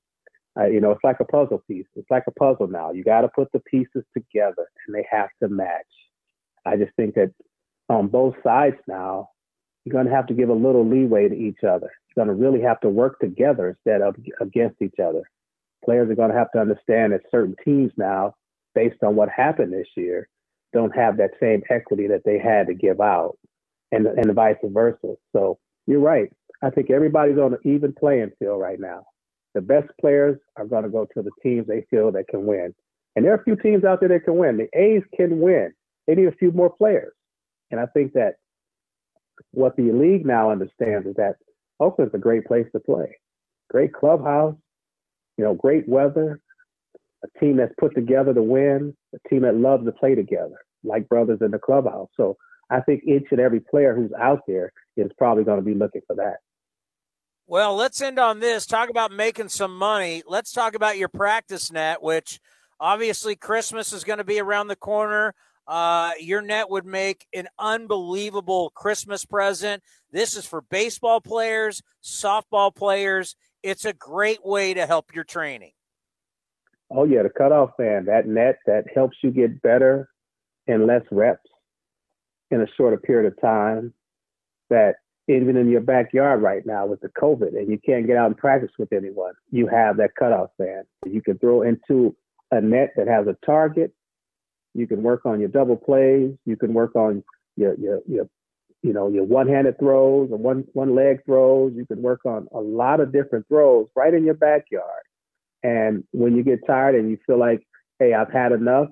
[0.58, 1.86] Uh, you know, it's like a puzzle piece.
[1.96, 2.92] It's like a puzzle now.
[2.92, 5.84] You got to put the pieces together and they have to match.
[6.66, 7.32] I just think that
[7.90, 9.30] on both sides now,
[9.84, 11.92] you're going to have to give a little leeway to each other.
[12.16, 15.24] You're going to really have to work together instead of against each other.
[15.84, 18.34] Players are going to have to understand that certain teams now,
[18.74, 20.28] based on what happened this year,
[20.74, 23.38] don't have that same equity that they had to give out,
[23.92, 25.16] and and vice versa.
[25.32, 26.32] So you're right.
[26.64, 29.06] I think everybody's on an even playing field right now
[29.56, 32.76] the best players are going to go to the teams they feel that can win.
[33.16, 34.58] And there are a few teams out there that can win.
[34.58, 35.72] The A's can win.
[36.06, 37.14] They need a few more players.
[37.72, 38.36] And I think that
[39.52, 41.36] what the league now understands is that
[41.80, 43.18] Oakland's a great place to play.
[43.70, 44.56] Great clubhouse,
[45.38, 46.42] you know, great weather,
[47.24, 51.10] a team that's put together to win, a team that loves to play together, like
[51.10, 52.10] brothers in the clubhouse.
[52.16, 52.38] So
[52.70, 56.02] I think each and every player who's out there is probably going to be looking
[56.08, 56.38] for that.
[57.48, 58.66] Well, let's end on this.
[58.66, 60.24] Talk about making some money.
[60.28, 62.40] Let's talk about your practice net, which
[62.80, 65.36] obviously Christmas is going to be around the corner.
[65.68, 69.84] Uh, your net would make an unbelievable Christmas present.
[70.12, 73.36] This is for baseball players, softball players.
[73.62, 75.72] It's a great way to help your training.
[76.90, 80.10] Oh yeah, the cutoff fan, that net that helps you get better
[80.68, 81.50] and less reps
[82.52, 83.94] in a shorter period of time.
[84.70, 84.96] That
[85.28, 88.38] even in your backyard right now with the COVID and you can't get out and
[88.38, 90.84] practice with anyone, you have that cutoff fan.
[91.06, 92.16] You can throw into
[92.52, 93.92] a net that has a target.
[94.74, 96.32] You can work on your double plays.
[96.46, 97.24] You can work on
[97.56, 98.30] your your your
[98.84, 101.74] you know your one-handed throws or one one leg throws.
[101.76, 105.04] You can work on a lot of different throws right in your backyard.
[105.64, 107.66] And when you get tired and you feel like,
[107.98, 108.90] hey, I've had enough,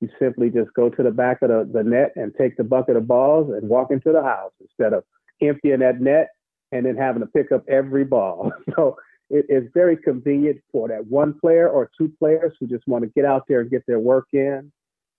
[0.00, 2.96] you simply just go to the back of the, the net and take the bucket
[2.96, 5.04] of balls and walk into the house instead of
[5.40, 6.28] emptying that net
[6.72, 8.52] and then having to pick up every ball.
[8.76, 8.96] So
[9.30, 13.10] it is very convenient for that one player or two players who just want to
[13.10, 14.70] get out there and get their work in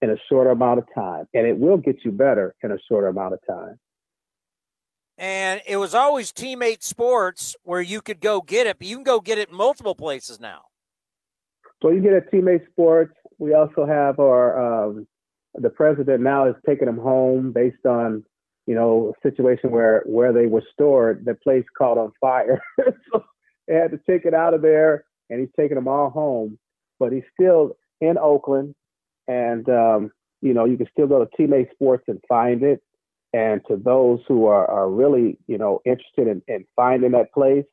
[0.02, 1.26] in a shorter amount of time.
[1.34, 3.80] And it will get you better in a shorter amount of time.
[5.18, 9.04] And it was always teammate sports where you could go get it, but you can
[9.04, 10.64] go get it multiple places now.
[11.82, 13.14] So you get a teammate sports.
[13.38, 15.08] We also have our um,
[15.56, 18.24] the president now is taking them home based on
[18.66, 22.62] you know, situation where where they were stored, the place caught on fire.
[22.80, 23.24] so
[23.68, 26.58] they had to take it out of there, and he's taking them all home.
[27.00, 28.74] But he's still in Oakland,
[29.28, 32.82] and um, you know, you can still go to Teammate Sports and find it.
[33.34, 37.66] And to those who are, are really, you know, interested in, in finding that place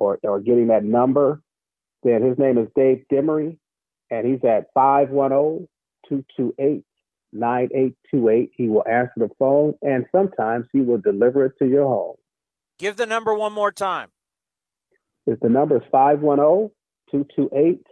[0.00, 1.42] or, or getting that number,
[2.02, 3.56] then his name is Dave Demery,
[4.10, 5.68] and he's at 510
[6.08, 6.84] 228
[7.38, 8.50] 9828.
[8.54, 12.16] He will answer the phone and sometimes he will deliver it to your home.
[12.78, 14.08] Give the number one more time.
[15.26, 16.70] If the number is 510
[17.10, 17.82] 228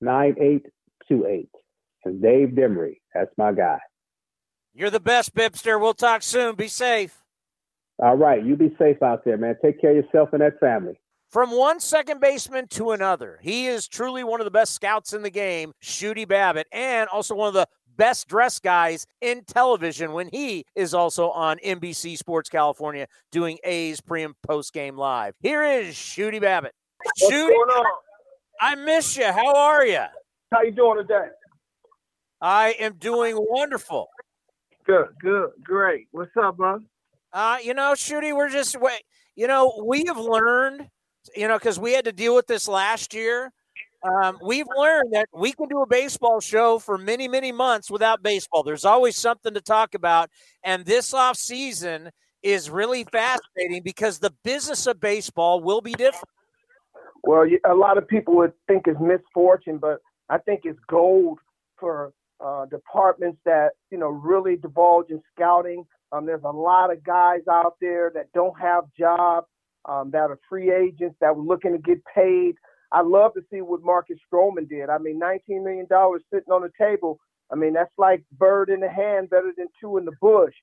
[0.00, 1.48] 9828.
[2.04, 3.78] And Dave Demery, that's my guy.
[4.74, 5.80] You're the best, Bipster.
[5.80, 6.56] We'll talk soon.
[6.56, 7.18] Be safe.
[7.98, 8.44] All right.
[8.44, 9.56] You be safe out there, man.
[9.62, 10.98] Take care of yourself and that family.
[11.32, 15.22] From one second baseman to another, he is truly one of the best scouts in
[15.22, 20.28] the game, Shooty Babbitt, and also one of the best dressed guys in television when
[20.32, 25.34] he is also on NBC Sports California doing A's pre and post game live.
[25.40, 26.74] Here is Shooty Babbitt.
[27.04, 27.86] What's going on?
[28.60, 29.26] I miss you.
[29.26, 30.04] How are you?
[30.52, 31.26] How you doing today?
[32.40, 34.08] I am doing wonderful.
[34.86, 36.08] Good, good, great.
[36.10, 36.80] What's up, bro?
[37.32, 39.02] Uh, you know, Shooty, we're just wait.
[39.36, 40.88] You know, we have learned,
[41.34, 43.52] you know, because we had to deal with this last year.
[44.04, 48.22] Um, we've learned that we can do a baseball show for many, many months without
[48.22, 48.62] baseball.
[48.62, 50.28] There's always something to talk about,
[50.64, 52.10] and this off season
[52.42, 56.28] is really fascinating because the business of baseball will be different.
[57.22, 61.38] Well, a lot of people would think it's misfortune, but I think it's gold
[61.78, 62.12] for
[62.44, 65.84] uh, departments that you know really divulge in scouting.
[66.10, 69.46] Um, there's a lot of guys out there that don't have jobs,
[69.84, 72.56] um, that are free agents that were looking to get paid.
[72.92, 74.90] I love to see what Marcus Stroman did.
[74.90, 77.18] I mean, 19 million dollars sitting on the table.
[77.50, 80.54] I mean, that's like bird in the hand, better than two in the bush.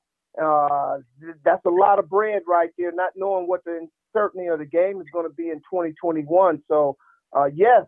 [0.42, 0.98] Uh,
[1.44, 5.02] that's a lot of bread right there, not knowing what the uncertainty of the game
[5.02, 6.62] is going to be in 2021.
[6.68, 6.98] So,
[7.36, 7.86] uh, yes,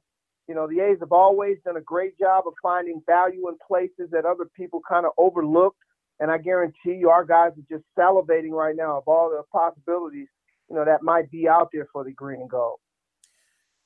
[0.47, 4.09] you know, the A's have always done a great job of finding value in places
[4.11, 5.77] that other people kind of overlooked.
[6.19, 10.27] And I guarantee you, our guys are just salivating right now of all the possibilities,
[10.69, 12.79] you know, that might be out there for the green and gold.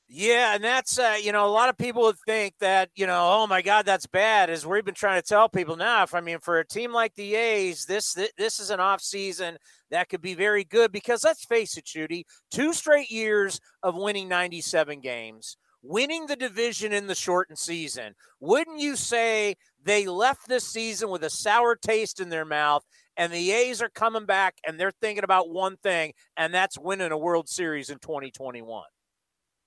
[0.08, 3.28] Yeah, and that's uh, you know a lot of people would think that you know
[3.40, 6.04] oh my God that's bad as we've been trying to tell people now.
[6.04, 9.56] If I mean for a team like the A's, this this is an off season
[9.90, 14.28] that could be very good because let's face it, Shooty, two straight years of winning
[14.28, 18.14] 97 games, winning the division in the shortened season.
[18.38, 22.84] Wouldn't you say they left this season with a sour taste in their mouth?
[23.16, 27.10] And the A's are coming back and they're thinking about one thing, and that's winning
[27.10, 28.84] a World Series in 2021.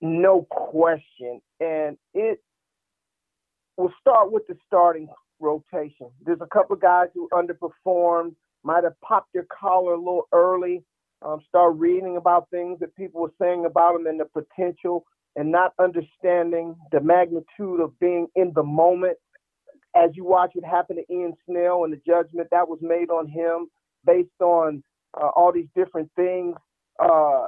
[0.01, 1.41] No question.
[1.59, 2.41] And it
[3.77, 5.07] will start with the starting
[5.39, 6.09] rotation.
[6.25, 10.83] There's a couple of guys who underperformed, might have popped their collar a little early,
[11.21, 15.51] um, start reading about things that people were saying about them and the potential, and
[15.51, 19.17] not understanding the magnitude of being in the moment.
[19.95, 23.27] As you watch what happened to Ian Snell and the judgment that was made on
[23.27, 23.67] him
[24.05, 24.83] based on
[25.19, 26.55] uh, all these different things,
[26.99, 27.47] uh,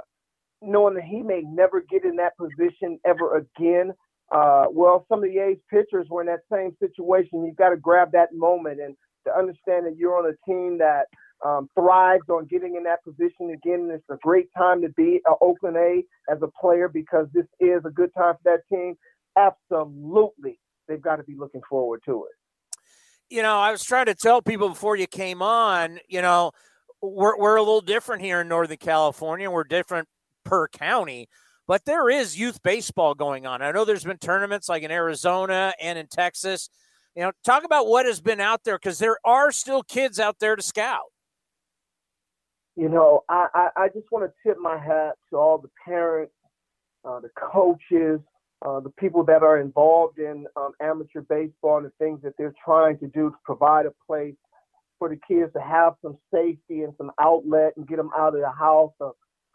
[0.62, 3.91] knowing that he may never get in that position ever again.
[4.32, 7.45] Uh, well, some of the A's pitchers were in that same situation.
[7.45, 8.95] You've got to grab that moment and
[9.28, 11.06] to understand that you're on a team that
[11.45, 13.89] um, thrives on getting in that position again.
[13.91, 17.82] It's a great time to be an Oakland A as a player because this is
[17.86, 18.95] a good time for that team.
[19.38, 23.34] Absolutely, they've got to be looking forward to it.
[23.34, 26.52] You know, I was trying to tell people before you came on, you know,
[27.02, 29.50] we're, we're a little different here in Northern California.
[29.50, 30.08] We're different
[30.43, 31.27] per county.
[31.67, 33.62] But there is youth baseball going on.
[33.62, 36.69] I know there's been tournaments like in Arizona and in Texas.
[37.15, 40.39] You know, talk about what has been out there because there are still kids out
[40.39, 41.12] there to scout.
[42.75, 46.34] You know, I, I, I just want to tip my hat to all the parents,
[47.06, 48.19] uh, the coaches,
[48.65, 52.54] uh, the people that are involved in um, amateur baseball and the things that they're
[52.63, 54.36] trying to do to provide a place
[54.99, 58.41] for the kids to have some safety and some outlet and get them out of
[58.41, 58.91] the house.
[59.01, 59.10] Uh,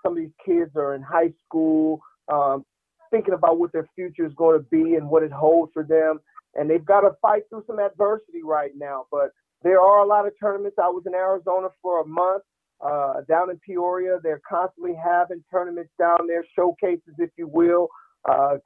[0.07, 2.01] some of these kids are in high school,
[2.33, 2.65] um,
[3.11, 6.21] thinking about what their future is going to be and what it holds for them.
[6.55, 9.07] And they've got to fight through some adversity right now.
[9.11, 9.31] But
[9.63, 10.77] there are a lot of tournaments.
[10.81, 12.45] I was in Arizona for a month.
[12.81, 17.89] Uh, down in Peoria, they're constantly having tournaments down there, showcases, if you will.
[18.29, 18.59] Uh,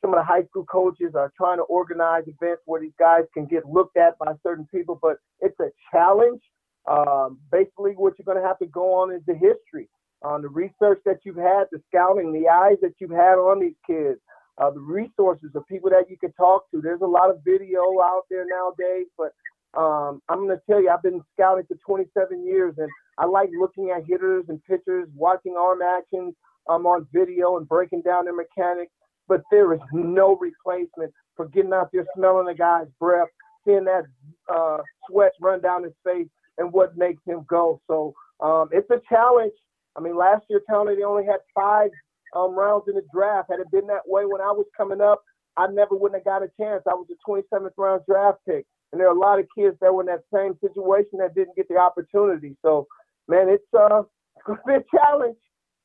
[0.00, 3.46] some of the high school coaches are trying to organize events where these guys can
[3.46, 6.42] get looked at by certain people, but it's a challenge.
[6.90, 9.88] Um, basically, what you're going to have to go on is the history
[10.24, 13.76] on the research that you've had, the scouting, the eyes that you've had on these
[13.86, 14.18] kids,
[14.58, 16.80] uh, the resources, the people that you can talk to.
[16.80, 19.32] There's a lot of video out there nowadays, but
[19.78, 23.50] um, I'm going to tell you, I've been scouting for 27 years, and I like
[23.58, 26.34] looking at hitters and pitchers, watching arm actions
[26.68, 28.92] um, on video and breaking down their mechanics.
[29.28, 33.28] But there is no replacement for getting out there, smelling a guy's breath,
[33.64, 34.04] seeing that
[34.52, 37.80] uh, sweat run down his face, and what makes him go.
[37.86, 39.52] So um, it's a challenge.
[39.96, 41.90] I mean, last year, Tony, they only had five
[42.34, 43.50] um, rounds in the draft.
[43.50, 45.22] Had it been that way when I was coming up,
[45.56, 46.82] I never wouldn't have got a chance.
[46.86, 48.64] I was a 27th round draft pick.
[48.92, 51.56] And there are a lot of kids that were in that same situation that didn't
[51.56, 52.56] get the opportunity.
[52.62, 52.86] So,
[53.28, 54.02] man, it's, uh,
[54.48, 55.36] a challenge.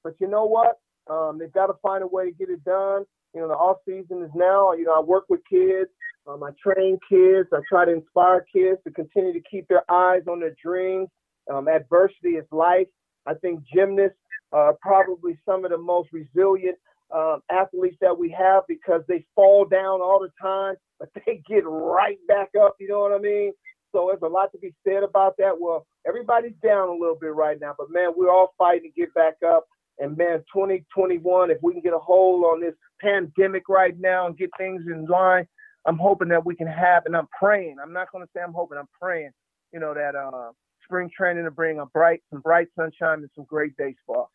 [0.04, 0.80] But you know what?
[1.10, 3.04] Um, they've got to find a way to get it done.
[3.34, 4.74] You know, the off season is now.
[4.74, 5.90] You know, I work with kids.
[6.28, 7.48] Um, I train kids.
[7.54, 11.08] I try to inspire kids to continue to keep their eyes on their dreams.
[11.52, 12.88] Um, adversity is life.
[13.28, 14.18] I think gymnasts
[14.52, 16.78] are probably some of the most resilient
[17.14, 21.64] um, athletes that we have because they fall down all the time, but they get
[21.66, 22.76] right back up.
[22.80, 23.52] You know what I mean?
[23.94, 25.54] So there's a lot to be said about that.
[25.60, 29.14] Well, everybody's down a little bit right now, but man, we're all fighting to get
[29.14, 29.66] back up.
[30.00, 34.38] And man, 2021, if we can get a hold on this pandemic right now and
[34.38, 35.48] get things in line.
[35.86, 37.78] I'm hoping that we can have, and I'm praying.
[37.82, 38.78] I'm not going to say I'm hoping.
[38.78, 39.32] I'm praying.
[39.74, 40.52] You know that uh,
[40.88, 44.32] spring training to bring a bright, some bright sunshine and some great baseball.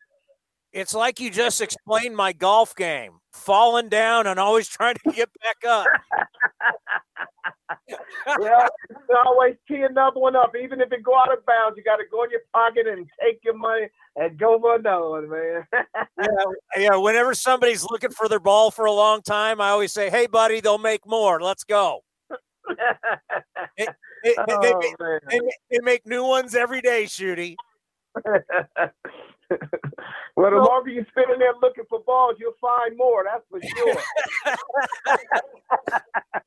[0.71, 5.29] It's like you just explained my golf game, falling down and always trying to get
[5.41, 5.87] back up.
[8.39, 8.69] well,
[9.25, 10.53] always tee another one up.
[10.61, 13.07] Even if it go out of bounds, you got to go in your pocket and
[13.21, 15.67] take your money and go for another one, man.
[16.19, 16.25] yeah,
[16.77, 16.95] yeah.
[16.95, 20.59] Whenever somebody's looking for their ball for a long time, I always say, "Hey, buddy,
[20.59, 21.39] they'll make more.
[21.39, 22.03] Let's go."
[23.77, 23.89] It,
[24.23, 24.73] it, oh, they,
[25.29, 25.39] they,
[25.71, 27.55] they, make new ones every day, Shooty.
[30.35, 33.25] well, the longer you spend in there looking for balls, you'll find more.
[33.25, 33.95] That's for sure.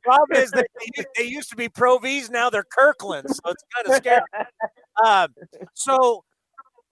[0.03, 3.65] Problem is that they, they, used to be Pro V's, now they're Kirkland, so it's
[3.75, 4.23] kind of scary.
[5.05, 5.35] Um,
[5.75, 6.25] so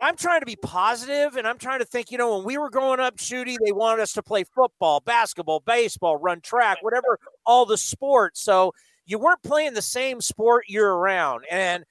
[0.00, 2.10] I'm trying to be positive, and I'm trying to think.
[2.10, 5.60] You know, when we were growing up, Shooty, they wanted us to play football, basketball,
[5.60, 8.40] baseball, run track, whatever, all the sports.
[8.40, 8.72] So
[9.06, 11.84] you weren't playing the same sport year round, and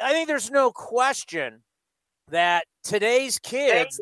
[0.00, 1.62] I think there's no question
[2.30, 4.00] that today's kids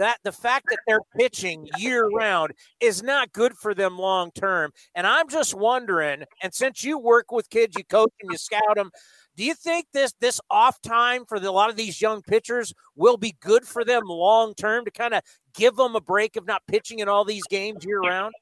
[0.00, 4.70] that the fact that they're pitching year round is not good for them long term.
[4.94, 8.76] And I'm just wondering, and since you work with kids, you coach them, you scout
[8.76, 8.90] them,
[9.36, 12.72] do you think this this off time for the, a lot of these young pitchers
[12.96, 15.22] will be good for them long term to kind of
[15.54, 18.32] give them a break of not pitching in all these games year round?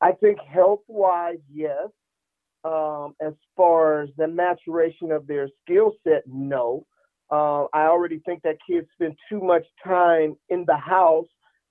[0.00, 1.88] I think health wise, yes.
[2.64, 6.86] Um, as far as the maturation of their skill set, no.
[7.30, 11.26] Uh, I already think that kids spend too much time in the house.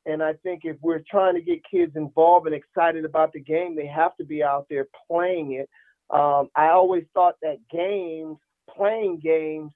[0.05, 3.75] And I think if we're trying to get kids involved and excited about the game,
[3.75, 5.69] they have to be out there playing it.
[6.13, 8.37] Um, I always thought that games,
[8.69, 9.71] playing games,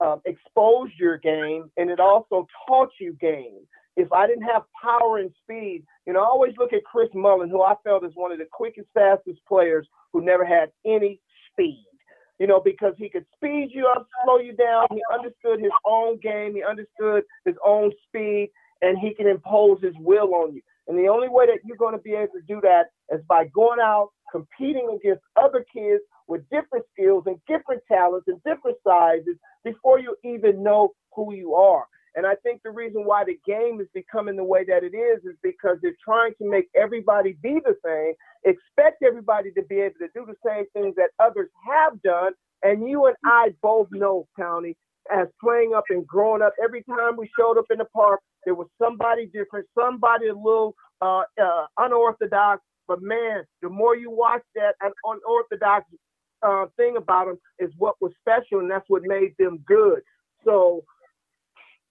[0.00, 3.66] um, exposed your game and it also taught you game.
[3.96, 7.48] If I didn't have power and speed, you know, I always look at Chris Mullin,
[7.48, 11.20] who I felt is one of the quickest, fastest players who never had any
[11.50, 11.84] speed
[12.38, 14.86] you know, because he could speed you up, slow you down.
[14.90, 18.50] He understood his own game, he understood his own speed,
[18.82, 20.62] and he can impose his will on you.
[20.88, 23.46] And the only way that you're going to be able to do that is by
[23.46, 29.36] going out, competing against other kids with different skills and different talents and different sizes
[29.64, 31.86] before you even know who you are.
[32.16, 35.24] And I think the reason why the game is becoming the way that it is
[35.24, 38.14] is because they're trying to make everybody be the same,
[38.44, 42.32] expect everybody to be able to do the same things that others have done.
[42.62, 44.76] And you and I both know, County,
[45.12, 48.54] as playing up and growing up, every time we showed up in the park, there
[48.54, 52.62] was somebody different, somebody a little uh, uh, unorthodox.
[52.88, 55.84] But man, the more you watch that unorthodox
[56.42, 60.00] uh, thing about them is what was special, and that's what made them good.
[60.44, 60.84] So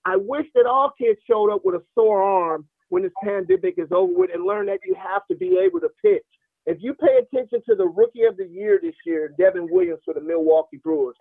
[0.06, 3.92] I wish that all kids showed up with a sore arm when this pandemic is
[3.92, 6.24] over with and learn that you have to be able to pitch.
[6.68, 10.14] If you pay attention to the rookie of the year this year, Devin Williams for
[10.14, 11.16] the Milwaukee Brewers,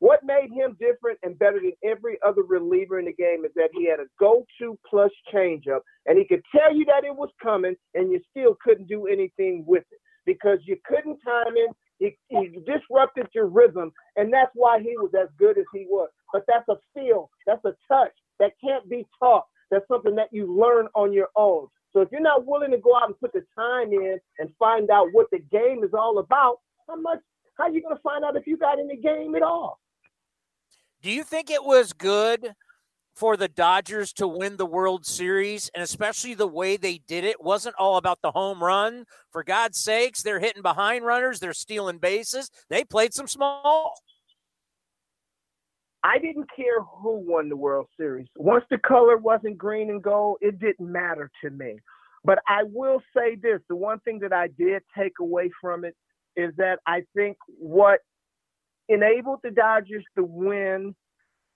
[0.00, 3.70] what made him different and better than every other reliever in the game is that
[3.72, 7.74] he had a go-to plus changeup, and he could tell you that it was coming,
[7.94, 11.74] and you still couldn't do anything with it because you couldn't time him.
[11.98, 16.10] He, he disrupted your rhythm, and that's why he was as good as he was.
[16.32, 19.44] But that's a feel, that's a touch, that can't be taught.
[19.70, 21.68] That's something that you learn on your own.
[21.92, 24.90] So if you're not willing to go out and put the time in and find
[24.90, 26.58] out what the game is all about,
[26.88, 27.20] how much
[27.56, 29.80] how are you going to find out if you got in the game at all?
[31.02, 32.54] Do you think it was good
[33.18, 37.42] for the Dodgers to win the World Series and especially the way they did it
[37.42, 39.06] wasn't all about the home run.
[39.32, 42.48] For God's sakes, they're hitting behind runners, they're stealing bases.
[42.70, 43.94] They played some small.
[46.04, 48.28] I didn't care who won the World Series.
[48.36, 51.78] Once the color wasn't green and gold, it didn't matter to me.
[52.24, 55.94] But I will say this the one thing that I did take away from it
[56.36, 58.00] is that I think what
[58.88, 60.94] enabled the Dodgers to win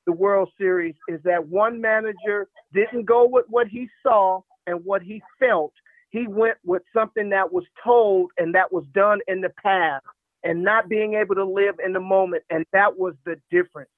[0.06, 5.02] the World Series is that one manager didn't go with what he saw and what
[5.02, 5.72] he felt.
[6.10, 10.04] He went with something that was told and that was done in the past
[10.44, 12.42] and not being able to live in the moment.
[12.50, 13.90] And that was the difference.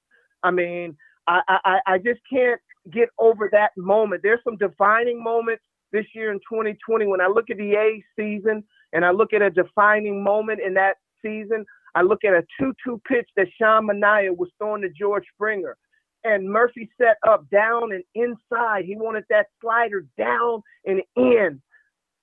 [0.45, 0.95] I mean,
[1.27, 2.61] I, I, I just can't
[2.93, 4.21] get over that moment.
[4.23, 8.63] There's some defining moments this year in 2020 when I look at the A season
[8.93, 11.65] and I look at a defining moment in that season.
[11.95, 15.77] I look at a 2-2 pitch that Sean Manaea was throwing to George Springer.
[16.23, 18.85] And Murphy set up down and inside.
[18.85, 21.61] He wanted that slider down and in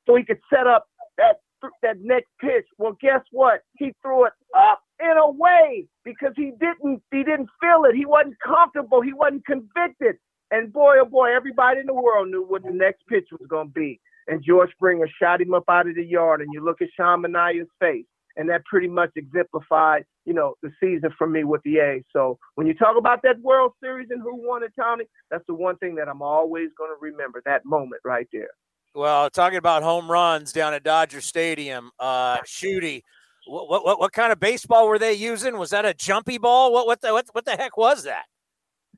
[0.06, 0.86] so he could set up
[1.18, 1.36] that
[1.82, 2.66] that next pitch.
[2.78, 3.60] Well, guess what?
[3.78, 7.01] He threw it up and away because he didn't
[7.32, 7.94] didn't feel it.
[7.94, 9.00] He wasn't comfortable.
[9.00, 10.16] He wasn't convicted.
[10.50, 13.68] And boy, oh boy, everybody in the world knew what the next pitch was going
[13.68, 14.00] to be.
[14.28, 17.22] and George Springer shot him up out of the yard, and you look at Sean
[17.22, 18.04] Manaea's face,
[18.36, 22.04] and that pretty much exemplified, you know, the season for me with the A's.
[22.12, 25.54] So when you talk about that World Series and who won it, Tony, that's the
[25.54, 28.50] one thing that I'm always going to remember that moment right there.
[28.94, 33.02] Well, talking about home runs down at Dodger Stadium, uh, Shooty,
[33.46, 35.58] what, what what kind of baseball were they using?
[35.58, 36.72] Was that a jumpy ball?
[36.72, 38.24] What what the what, what the heck was that?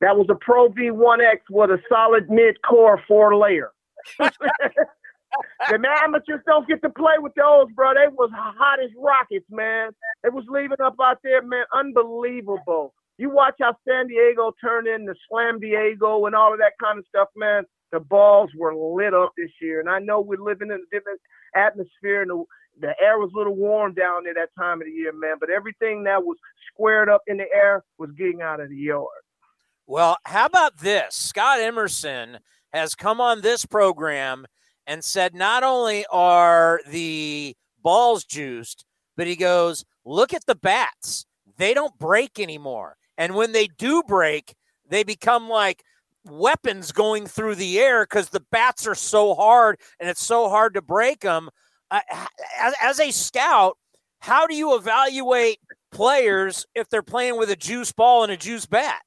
[0.01, 3.73] That was a Pro V1X with a solid mid core four layer.
[4.19, 7.95] the amateurs don't get to play with those, bro.
[7.95, 9.91] They was hot as rockets, man.
[10.23, 11.65] They was leaving up out there, man.
[11.75, 12.93] Unbelievable.
[13.17, 17.05] You watch how San Diego turned into Slam Diego and all of that kind of
[17.09, 17.63] stuff, man.
[17.93, 21.21] The balls were lit up this year, and I know we're living in a different
[21.55, 22.45] atmosphere, and
[22.81, 25.37] the air was a little warm down there that time of the year, man.
[25.39, 26.37] But everything that was
[26.73, 29.07] squared up in the air was getting out of the yard.
[29.87, 31.15] Well, how about this?
[31.15, 32.39] Scott Emerson
[32.73, 34.47] has come on this program
[34.87, 38.85] and said not only are the balls juiced,
[39.17, 41.27] but he goes, look at the bats.
[41.57, 42.97] They don't break anymore.
[43.17, 44.55] And when they do break,
[44.89, 45.85] they become like
[46.25, 50.75] weapons going through the air because the bats are so hard and it's so hard
[50.75, 51.51] to break them.
[52.59, 53.77] As, as a scout,
[54.21, 55.59] how do you evaluate
[55.93, 59.03] players if they're playing with a juice ball and a juice bat?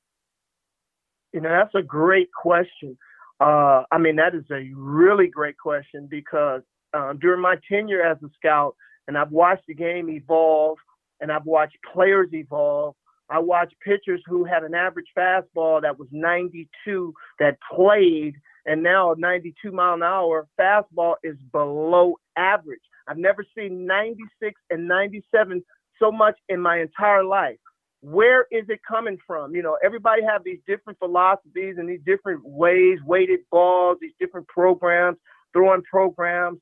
[1.34, 2.98] You know, that's a great question.
[3.40, 6.62] Uh, I mean, that is a really great question because
[6.94, 8.76] um, during my tenure as a scout,
[9.08, 10.78] and I've watched the game evolve,
[11.22, 12.96] and I've watched players evolve.
[13.30, 18.36] I watched pitchers who had an average fastball that was 92 that played,
[18.68, 22.82] and now a 92 mile an hour fastball is below average.
[23.08, 25.64] I've never seen 96 and 97
[26.00, 27.58] so much in my entire life
[28.02, 29.56] where is it coming from?
[29.56, 34.48] You know, everybody have these different philosophies and these different ways, weighted balls, these different
[34.48, 35.18] programs,
[35.54, 36.60] throwing programs.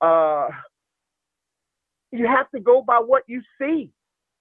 [0.00, 0.48] Uh,
[2.12, 3.90] you have to go by what you see,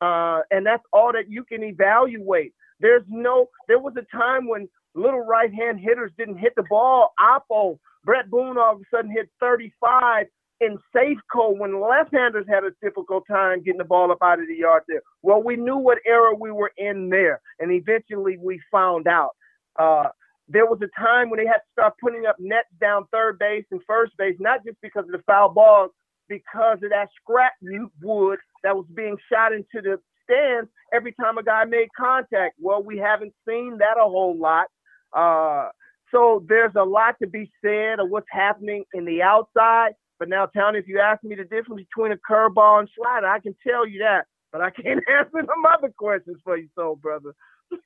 [0.02, 2.54] uh, and that's all that you can evaluate.
[2.80, 3.50] There's no.
[3.68, 7.14] There was a time when little right-hand hitters didn't hit the ball.
[7.20, 10.28] Oppo, Bret Boone, all of a sudden hit 35
[10.62, 14.56] in Safeco when left-handers had a difficult time getting the ball up out of the
[14.56, 15.02] yard there.
[15.22, 19.32] Well, we knew what era we were in there, and eventually we found out.
[19.78, 20.10] Uh,
[20.50, 23.66] there was a time when they had to start putting up nets down third base
[23.72, 25.92] and first base, not just because of the foul balls,
[26.28, 27.54] because of that scrap
[28.02, 32.56] wood that was being shot into the stands every time a guy made contact.
[32.60, 34.68] Well, we haven't seen that a whole lot.
[35.14, 35.70] Uh,
[36.12, 39.92] so there's a lot to be said of what's happening in the outside.
[40.18, 43.40] But now, Town, if you ask me the difference between a curveball and slider, I
[43.40, 44.26] can tell you that.
[44.52, 47.34] But I can't answer some other questions for you, soul brother.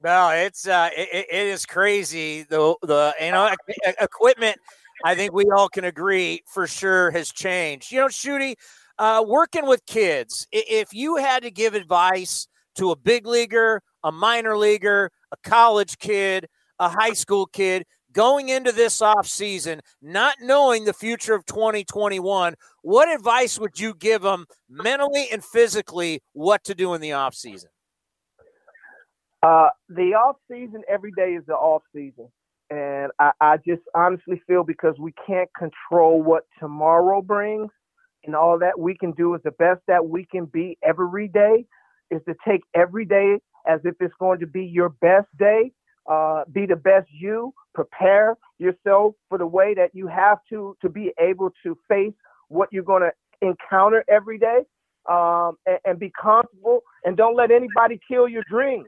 [0.04, 2.44] no, it's uh, it, it is crazy.
[2.44, 3.54] The the you know
[4.00, 4.58] equipment.
[5.04, 7.92] I think we all can agree for sure has changed.
[7.92, 8.54] You know, Shooty,
[9.00, 10.48] uh, working with kids.
[10.52, 15.98] If you had to give advice to a big leaguer, a minor leaguer, a college
[15.98, 16.48] kid,
[16.80, 22.56] a high school kid, going into this off season, not knowing the future of 2021,
[22.82, 27.34] what advice would you give them mentally and physically what to do in the off
[27.34, 27.70] season?
[29.44, 32.28] Uh, the off season every day is the off season.
[32.70, 37.70] And I, I just honestly feel because we can't control what tomorrow brings
[38.24, 41.66] and all that we can do is the best that we can be every day
[42.12, 45.72] is to take every day as if it's going to be your best day
[46.10, 50.90] uh, be the best you, prepare yourself for the way that you have to to
[50.90, 52.14] be able to face
[52.48, 53.12] what you're going to
[53.48, 54.60] encounter every day,
[55.10, 58.88] um, and, and, be comfortable, and don't let anybody kill your dreams.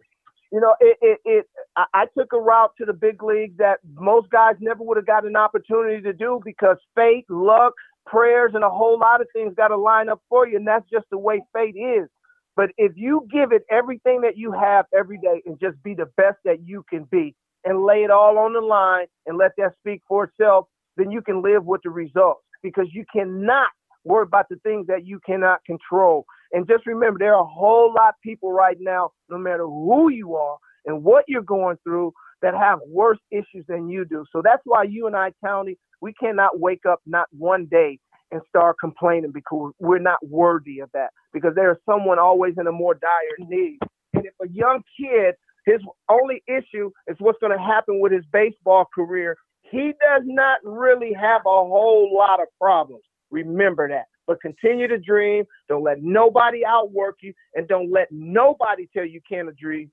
[0.51, 1.45] You know, it, it, it
[1.76, 5.07] I, I took a route to the big league that most guys never would have
[5.07, 7.74] got an opportunity to do because fate, luck,
[8.05, 10.88] prayers, and a whole lot of things got to line up for you, and that's
[10.91, 12.09] just the way fate is.
[12.56, 16.08] But if you give it everything that you have every day and just be the
[16.18, 17.36] best that you can be
[17.66, 21.22] and lay it all on the line and let that speak for itself, then you
[21.22, 23.70] can live with the results because you cannot
[24.04, 26.26] worry about the things that you cannot control.
[26.51, 30.10] And just remember, there are a whole lot of people right now, no matter who
[30.10, 34.26] you are and what you're going through, that have worse issues than you do.
[34.32, 37.99] So that's why you and I, County, we cannot wake up not one day
[38.34, 41.11] and start complaining because we're not worthy of that.
[41.31, 43.77] Because there is someone always in a more dire need.
[44.13, 45.79] And if a young kid, his
[46.09, 51.13] only issue is what's going to happen with his baseball career, he does not really
[51.13, 53.03] have a whole lot of problems.
[53.29, 54.05] Remember that.
[54.25, 55.43] But continue to dream.
[55.69, 59.89] Don't let nobody outwork you, and don't let nobody tell you can't achieve,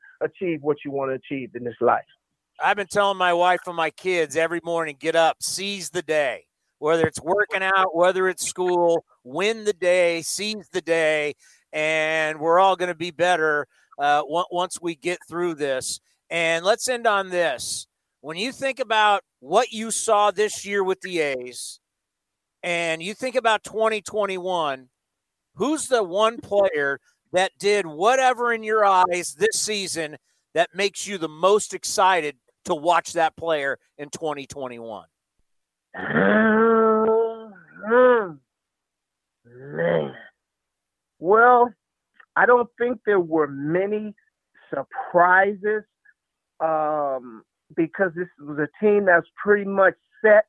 [0.62, 2.05] what you want to achieve in this life.
[2.62, 6.45] I've been telling my wife and my kids every morning get up, seize the day
[6.81, 11.35] whether it's working out, whether it's school, win the day, seize the day,
[11.72, 13.68] and we're all going to be better
[13.99, 16.01] uh, once we get through this.
[16.31, 17.87] And let's end on this.
[18.22, 21.81] When you think about what you saw this year with the A's,
[22.62, 24.89] and you think about 2021,
[25.55, 26.99] who's the one player
[27.33, 30.16] that did whatever in your eyes this season
[30.55, 35.05] that makes you the most excited to watch that player in 2021?
[35.95, 37.53] Man.
[41.18, 41.72] Well,
[42.36, 44.14] I don't think there were many
[44.72, 45.82] surprises
[46.61, 47.43] um,
[47.76, 50.45] because this was a team that's pretty much set.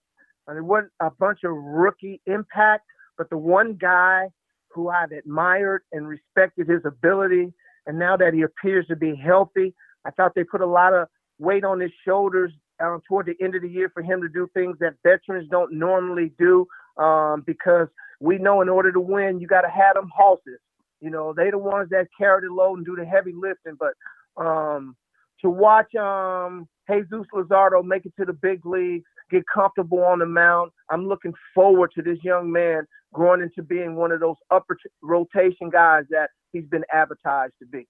[0.48, 2.84] And there wasn't a bunch of rookie impact,
[3.18, 4.28] but the one guy
[4.74, 7.54] who I've admired and respected his ability,
[7.86, 9.74] and now that he appears to be healthy,
[10.06, 11.08] I thought they put a lot of
[11.40, 12.52] weight on his shoulders
[12.82, 15.74] um, toward the end of the year for him to do things that veterans don't
[15.74, 16.66] normally do
[16.98, 17.88] um, because
[18.20, 20.60] we know in order to win, you got to have them horses.
[21.00, 23.78] You know, they the ones that carry the load and do the heavy lifting.
[23.80, 23.94] But
[24.42, 24.96] um,
[25.42, 30.26] to watch um, Jesus Luzardo make it to the big leagues, get comfortable on the
[30.26, 34.76] mound, I'm looking forward to this young man growing into being one of those upper
[34.76, 37.88] t- rotation guys that he's been advertised to be.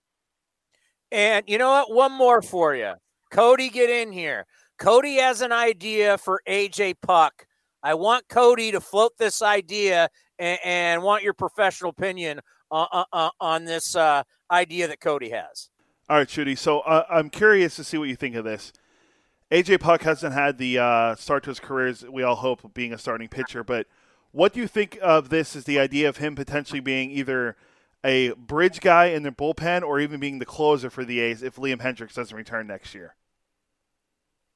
[1.12, 1.92] And you know what?
[1.92, 2.94] One more for you.
[3.32, 4.46] Cody, get in here.
[4.82, 7.46] Cody has an idea for AJ Puk.
[7.84, 10.10] I want Cody to float this idea
[10.40, 12.40] and, and want your professional opinion
[12.72, 15.70] on, uh, uh, uh, on this uh, idea that Cody has.
[16.10, 16.58] All right, Shooty.
[16.58, 18.74] So uh, I'm curious to see what you think of this.
[19.52, 22.92] AJ Puk hasn't had the uh, start to his career as we all hope being
[22.92, 23.86] a starting pitcher, but
[24.32, 27.56] what do you think of this as the idea of him potentially being either
[28.04, 31.58] a bridge guy in the bullpen or even being the closer for the A's if
[31.58, 33.14] Liam Hendriks doesn't return next year?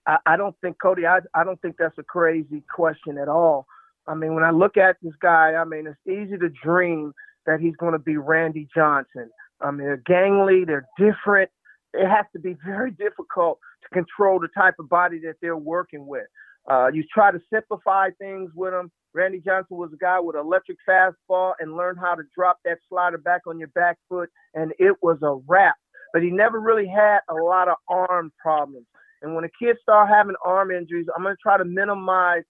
[0.07, 1.05] I, I don't think Cody.
[1.05, 3.65] I, I don't think that's a crazy question at all.
[4.07, 7.13] I mean, when I look at this guy, I mean, it's easy to dream
[7.45, 9.29] that he's going to be Randy Johnson.
[9.61, 11.49] I mean, they're gangly, they're different.
[11.93, 16.05] It has to be very difficult to control the type of body that they're working
[16.05, 16.25] with.
[16.69, 18.91] Uh, you try to simplify things with them.
[19.13, 23.17] Randy Johnson was a guy with electric fastball and learned how to drop that slider
[23.17, 25.75] back on your back foot, and it was a wrap.
[26.11, 28.85] But he never really had a lot of arm problems.
[29.25, 32.43] And when a kid start having arm injuries, I'm going to try to minimize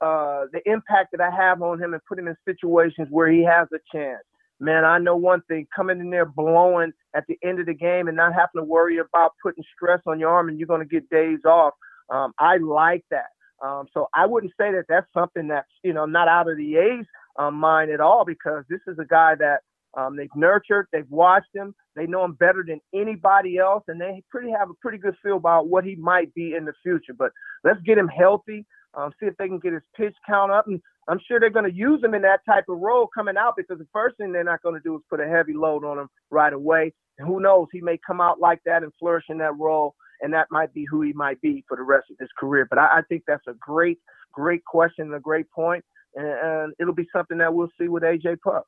[0.00, 3.44] uh, the impact that I have on him and put him in situations where he
[3.44, 4.22] has a chance
[4.60, 8.08] man, I know one thing coming in there blowing at the end of the game
[8.08, 10.86] and not having to worry about putting stress on your arm and you're going to
[10.86, 11.74] get days off.
[12.10, 13.30] Um, I like that.
[13.64, 16.76] Um, so I wouldn't say that that's something that's, you know, not out of the
[16.76, 17.06] A's
[17.38, 19.60] um, mind at all because this is a guy that
[19.96, 24.22] um, they've nurtured, they've watched him, they know him better than anybody else, and they
[24.30, 27.14] pretty have a pretty good feel about what he might be in the future.
[27.16, 27.32] But
[27.64, 30.80] let's get him healthy, um, see if they can get his pitch count up, and
[31.08, 33.78] I'm sure they're going to use him in that type of role coming out because
[33.78, 36.08] the first thing they're not going to do is put a heavy load on him
[36.30, 36.92] right away.
[37.18, 37.66] And who knows?
[37.72, 40.84] He may come out like that and flourish in that role, and that might be
[40.88, 42.66] who he might be for the rest of his career.
[42.68, 43.98] But I, I think that's a great,
[44.32, 45.84] great question and a great point,
[46.14, 48.64] and, and it'll be something that we'll see with AJ Puk.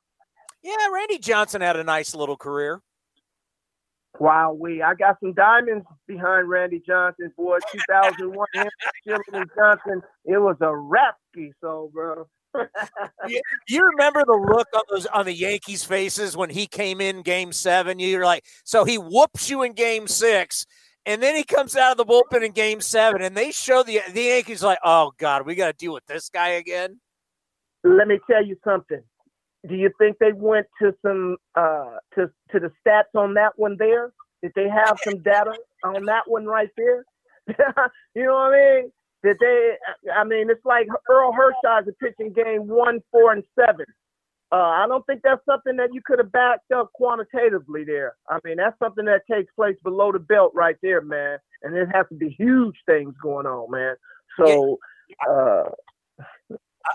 [0.63, 2.81] Yeah, Randy Johnson had a nice little career.
[4.19, 7.57] Wow, we I got some diamonds behind Randy Johnson, boy.
[7.71, 8.47] 2001,
[9.07, 10.01] Randy Johnson.
[10.25, 12.27] It was a rapsky, so bro.
[13.27, 17.23] you, you, remember the look on those on the Yankees' faces when he came in
[17.23, 17.97] Game Seven?
[17.97, 20.67] You're like, so he whoops you in Game Six,
[21.07, 24.01] and then he comes out of the bullpen in Game Seven, and they show the
[24.13, 26.99] the Yankees like, oh God, we got to deal with this guy again.
[27.83, 29.01] Let me tell you something
[29.67, 33.77] do you think they went to some uh, to to the stats on that one
[33.79, 34.11] there?
[34.41, 35.53] Did they have some data
[35.83, 37.05] on that one right there?
[38.15, 38.91] you know what I mean?
[39.23, 39.71] Did they?
[40.13, 43.85] I mean, it's like Earl Orel Hershiser pitching game one, four, and seven.
[44.51, 48.13] Uh, I don't think that's something that you could have backed up quantitatively there.
[48.29, 51.39] I mean, that's something that takes place below the belt right there, man.
[51.63, 53.95] And it has to be huge things going on, man.
[54.39, 54.77] So,
[55.27, 55.69] uh,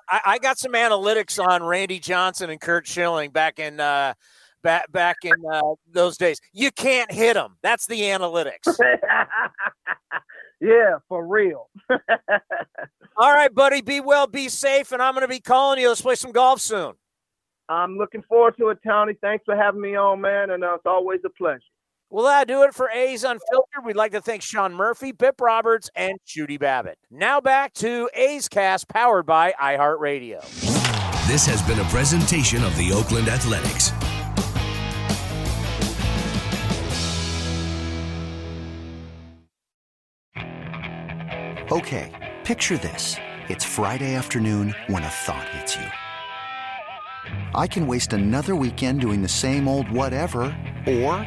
[0.09, 4.14] I, I, got some analytics on Randy Johnson and Curt Schilling back in uh,
[4.62, 6.41] back back in uh, those days.
[6.53, 7.57] You can't hit them.
[7.62, 8.66] That's the analytics.
[10.61, 11.68] yeah, for real.
[13.16, 13.80] All right, buddy.
[13.80, 15.89] Be well, be safe, and I'm going to be calling you.
[15.89, 16.95] Let's play some golf soon.
[17.68, 19.14] I'm looking forward to it, Tony.
[19.20, 21.61] Thanks for having me on, man, and uh, it's always a pleasure.
[22.11, 23.85] Well, that'll do it for A's Unfiltered.
[23.85, 26.97] We'd like to thank Sean Murphy, Bip Roberts, and Shooty Babitt.
[27.11, 30.41] Now back to A's Cast, powered by iHeartRadio.
[31.29, 33.93] This has been a presentation of the Oakland Athletics.
[41.71, 43.17] Okay, picture this.
[43.51, 45.85] It's Friday afternoon when a thought hits you.
[47.55, 50.57] I can waste another weekend doing the same old whatever,
[50.87, 51.27] or